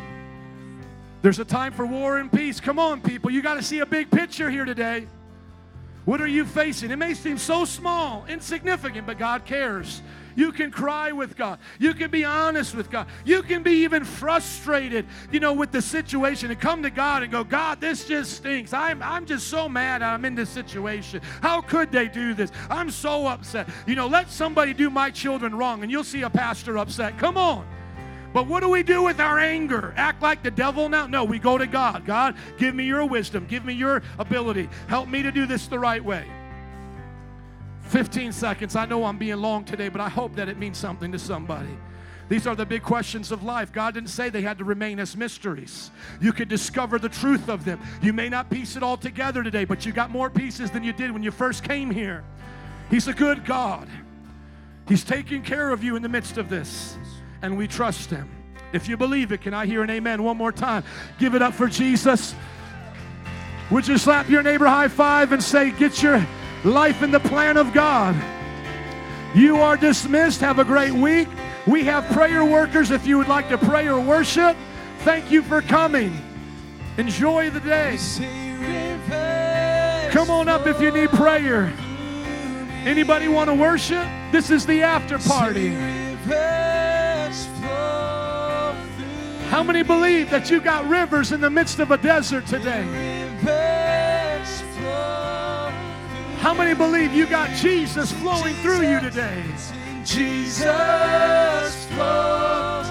[1.22, 2.60] There's a time for war and peace.
[2.60, 3.30] Come on, people.
[3.30, 5.06] You got to see a big picture here today.
[6.04, 6.90] What are you facing?
[6.90, 10.02] It may seem so small, insignificant, but God cares.
[10.36, 11.60] You can cry with God.
[11.78, 13.06] You can be honest with God.
[13.24, 17.32] You can be even frustrated, you know, with the situation and come to God and
[17.32, 18.72] go, God, this just stinks.
[18.72, 21.22] I'm, I'm just so mad I'm in this situation.
[21.40, 22.50] How could they do this?
[22.68, 23.68] I'm so upset.
[23.86, 27.16] You know, let somebody do my children wrong and you'll see a pastor upset.
[27.16, 27.66] Come on.
[28.34, 29.94] But what do we do with our anger?
[29.96, 31.06] Act like the devil now?
[31.06, 32.04] No, we go to God.
[32.04, 33.46] God, give me your wisdom.
[33.46, 34.68] Give me your ability.
[34.88, 36.26] Help me to do this the right way.
[37.82, 38.74] 15 seconds.
[38.74, 41.78] I know I'm being long today, but I hope that it means something to somebody.
[42.28, 43.72] These are the big questions of life.
[43.72, 45.92] God didn't say they had to remain as mysteries.
[46.20, 47.80] You could discover the truth of them.
[48.02, 50.92] You may not piece it all together today, but you got more pieces than you
[50.92, 52.24] did when you first came here.
[52.90, 53.88] He's a good God.
[54.88, 56.96] He's taking care of you in the midst of this,
[57.44, 58.26] and we trust Him.
[58.72, 60.82] If you believe it, can I hear an amen one more time?
[61.18, 62.34] Give it up for Jesus.
[63.70, 66.26] Would you slap your neighbor high five and say, Get your
[66.64, 68.16] life in the plan of God?
[69.34, 70.40] You are dismissed.
[70.40, 71.28] Have a great week.
[71.66, 74.56] We have prayer workers if you would like to pray or worship.
[75.00, 76.16] Thank you for coming.
[76.96, 77.98] Enjoy the day.
[80.12, 81.72] Come on up if you need prayer.
[82.86, 84.06] Anybody want to worship?
[84.32, 85.74] This is the after party.
[89.54, 92.82] How many believe that you got rivers in the midst of a desert today?
[96.40, 99.44] How many believe you got Jesus flowing through you today?
[100.04, 100.66] Jesus
[101.86, 102.90] flows.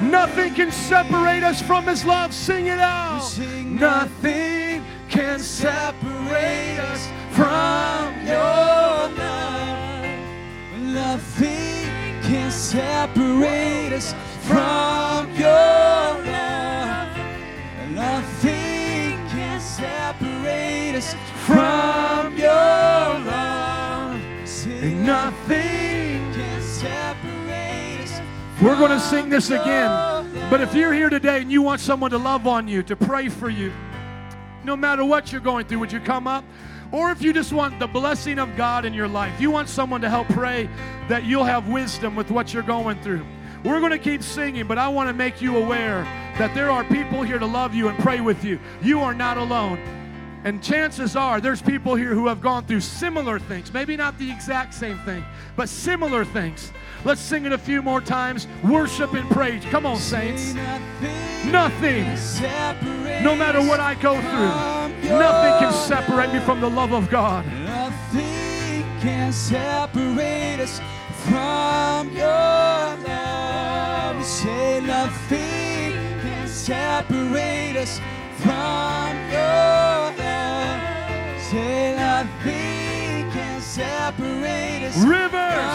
[0.00, 2.32] Nothing can separate us from His love.
[2.32, 3.30] Sing it out.
[3.66, 9.12] Nothing can separate us from your love.
[10.74, 11.84] Nothing
[12.22, 14.14] can separate us
[14.46, 15.97] from your love.
[17.98, 24.20] Nothing can separate us from your love.
[24.80, 28.20] Nothing can separate us.
[28.62, 30.48] We're going to sing this again.
[30.48, 33.28] But if you're here today and you want someone to love on you, to pray
[33.28, 33.72] for you,
[34.62, 36.44] no matter what you're going through, would you come up?
[36.92, 40.00] Or if you just want the blessing of God in your life, you want someone
[40.02, 40.70] to help pray
[41.08, 43.26] that you'll have wisdom with what you're going through.
[43.64, 46.06] We're going to keep singing, but I want to make you aware
[46.38, 48.58] that there are people here to love you and pray with you.
[48.80, 49.78] You are not alone.
[50.44, 53.72] And chances are there's people here who have gone through similar things.
[53.72, 55.24] Maybe not the exact same thing,
[55.56, 56.72] but similar things.
[57.04, 58.46] Let's sing it a few more times.
[58.64, 59.64] Worship and praise.
[59.66, 60.54] Come on, saints.
[61.44, 66.92] Nothing, separate no matter what I go through, nothing can separate me from the love
[66.92, 67.44] of God.
[67.64, 70.80] Nothing can separate us
[71.24, 72.26] from your
[73.08, 74.24] love.
[74.24, 75.67] Say nothing
[76.68, 77.98] separate us
[78.44, 81.40] from your love.
[81.40, 84.96] Say nothing can separate us.
[84.98, 85.72] Rivers,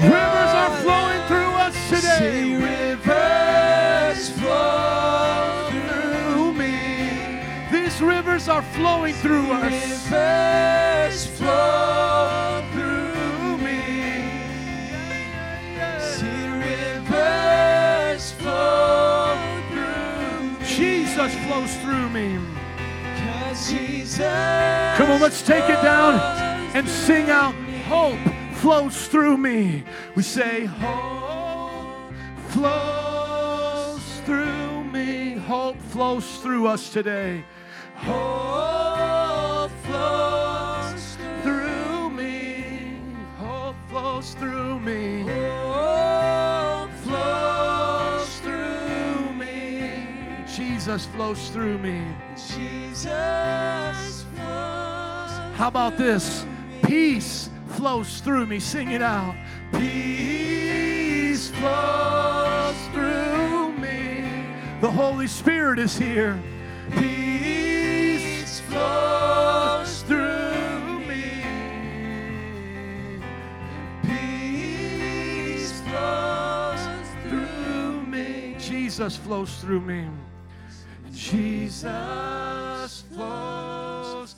[0.00, 2.54] rivers are flowing through us Say today.
[2.54, 7.42] rivers flow through me.
[7.72, 9.72] These rivers are flowing through us.
[10.12, 13.82] Rivers flow through me.
[15.98, 19.19] See rivers flow.
[21.20, 22.38] Jesus flows through me.
[24.96, 26.14] Come on, let's take it down
[26.74, 27.54] and sing out.
[27.88, 28.18] Hope
[28.54, 29.84] flows through me.
[30.14, 32.14] We say, Hope
[32.48, 35.34] flows through me.
[35.34, 37.44] Hope flows through us today.
[37.96, 42.96] Hope flows through me.
[43.36, 45.24] Hope flows through me.
[50.56, 52.04] Jesus flows through me.
[52.34, 55.30] Jesus flows.
[55.54, 56.44] How about this?
[56.82, 58.58] Peace flows through me.
[58.58, 59.36] Sing it out.
[59.72, 64.44] Peace flows through me.
[64.80, 66.42] The Holy Spirit is here.
[66.90, 71.44] Peace flows through me.
[74.02, 76.80] Peace flows
[77.28, 78.56] Through me.
[78.58, 80.08] Jesus flows through me.
[81.30, 84.34] Jesus flows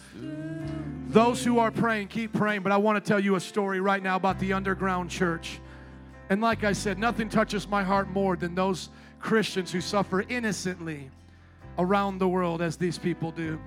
[1.08, 2.62] Those who are praying, keep praying.
[2.62, 5.58] But I want to tell you a story right now about the underground church.
[6.28, 8.90] And like I said, nothing touches my heart more than those
[9.20, 11.10] Christians who suffer innocently
[11.78, 13.58] around the world as these people do.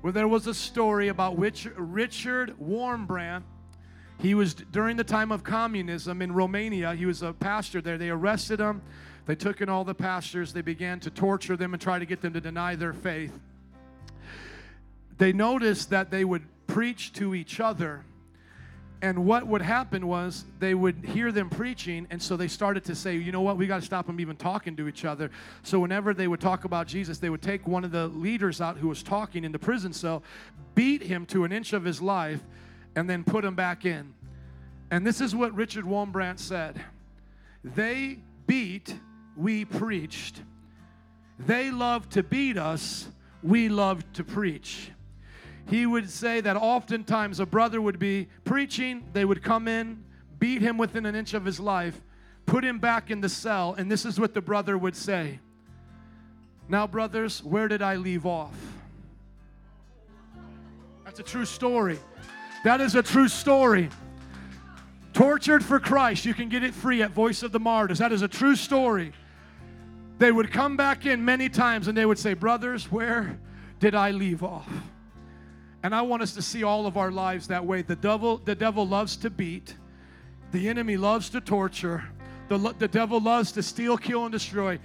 [0.00, 3.42] Where there was a story about which Richard Wurmbrand.
[4.18, 6.94] He was during the time of communism in Romania.
[6.94, 7.98] He was a pastor there.
[7.98, 8.80] They arrested him.
[9.26, 10.52] They took in all the pastors.
[10.52, 13.38] They began to torture them and try to get them to deny their faith.
[15.18, 18.04] They noticed that they would preach to each other.
[19.02, 22.94] And what would happen was they would hear them preaching, and so they started to
[22.94, 25.32] say, you know what, we got to stop them even talking to each other.
[25.64, 28.76] So whenever they would talk about Jesus, they would take one of the leaders out
[28.76, 30.22] who was talking in the prison cell,
[30.76, 32.40] beat him to an inch of his life,
[32.94, 34.14] and then put him back in.
[34.92, 36.80] And this is what Richard Wurmbrand said
[37.64, 38.94] They beat,
[39.36, 40.42] we preached.
[41.38, 43.08] They loved to beat us,
[43.42, 44.90] we loved to preach
[45.66, 50.04] he would say that oftentimes a brother would be preaching, they would come in,
[50.38, 52.00] beat him within an inch of his life,
[52.46, 55.38] put him back in the cell, and this is what the brother would say
[56.68, 58.54] Now, brothers, where did I leave off?
[61.04, 61.98] That's a true story.
[62.64, 63.90] That is a true story.
[65.12, 67.98] Tortured for Christ, you can get it free at Voice of the Martyrs.
[67.98, 69.12] That is a true story.
[70.18, 73.38] They would come back in many times and they would say, Brothers, where
[73.80, 74.70] did I leave off?
[75.82, 77.82] And I want us to see all of our lives that way.
[77.82, 79.76] The devil, the devil loves to beat,
[80.52, 82.04] the enemy loves to torture,
[82.48, 84.78] the, the devil loves to steal, kill, and destroy.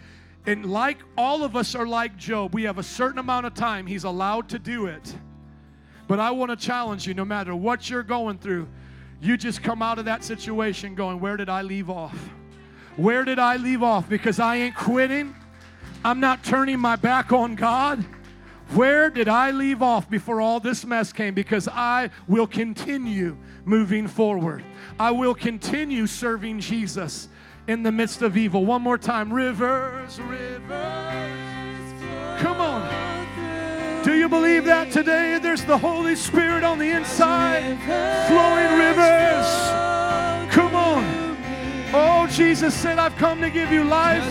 [0.47, 3.85] And like all of us are like Job, we have a certain amount of time
[3.85, 5.15] he's allowed to do it.
[6.07, 8.67] But I want to challenge you no matter what you're going through,
[9.19, 12.17] you just come out of that situation going, Where did I leave off?
[12.97, 14.09] Where did I leave off?
[14.09, 15.35] Because I ain't quitting.
[16.03, 18.03] I'm not turning my back on God.
[18.71, 21.33] Where did I leave off before all this mess came?
[21.33, 24.63] Because I will continue moving forward.
[24.99, 27.29] I will continue serving Jesus
[27.67, 28.65] in the midst of evil.
[28.65, 29.31] One more time.
[29.31, 30.71] Rivers, rivers.
[32.41, 34.03] Come on.
[34.03, 35.37] Do you believe that today?
[35.41, 37.77] There's the Holy Spirit on the inside,
[38.27, 39.47] flowing rivers.
[40.53, 41.16] Come on.
[41.93, 44.23] Oh, Jesus said, I've come to give you life,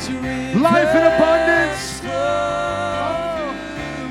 [0.54, 2.00] life in abundance.
[2.04, 3.54] Oh,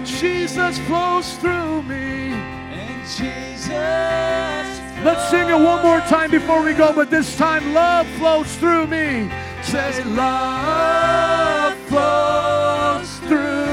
[0.04, 2.34] Jesus flows through me.
[2.34, 4.76] And Jesus
[5.06, 8.88] Let's sing it one more time before we go, but this time love flows through
[8.88, 9.30] me.
[9.62, 13.65] Says, Love flows through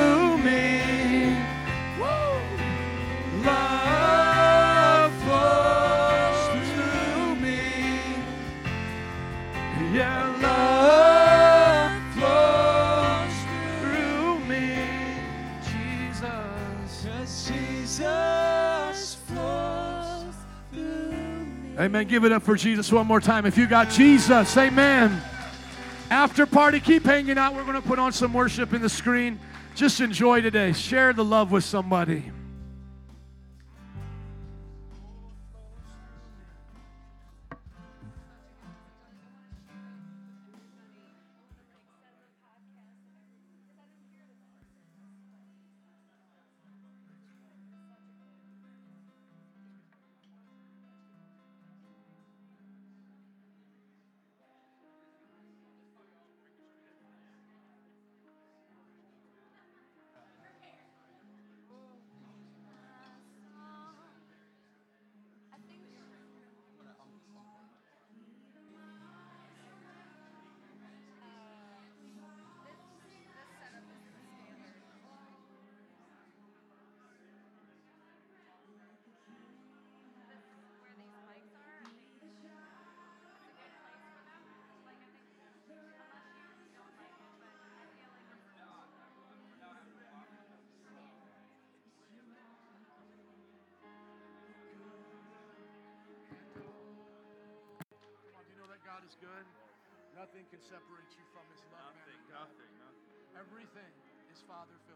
[21.78, 22.07] Amen.
[22.07, 23.46] Give it up for Jesus one more time.
[23.46, 25.20] If you got Jesus, amen.
[26.11, 27.55] After party, keep hanging out.
[27.55, 29.40] We're going to put on some worship in the screen.
[29.74, 30.72] Just enjoy today.
[30.72, 32.30] Share the love with somebody.
[100.53, 101.96] Can separate you from His love.
[101.96, 103.09] Nothing, nothing, nothing.
[103.40, 103.92] Everything
[104.28, 104.91] is Father filtered.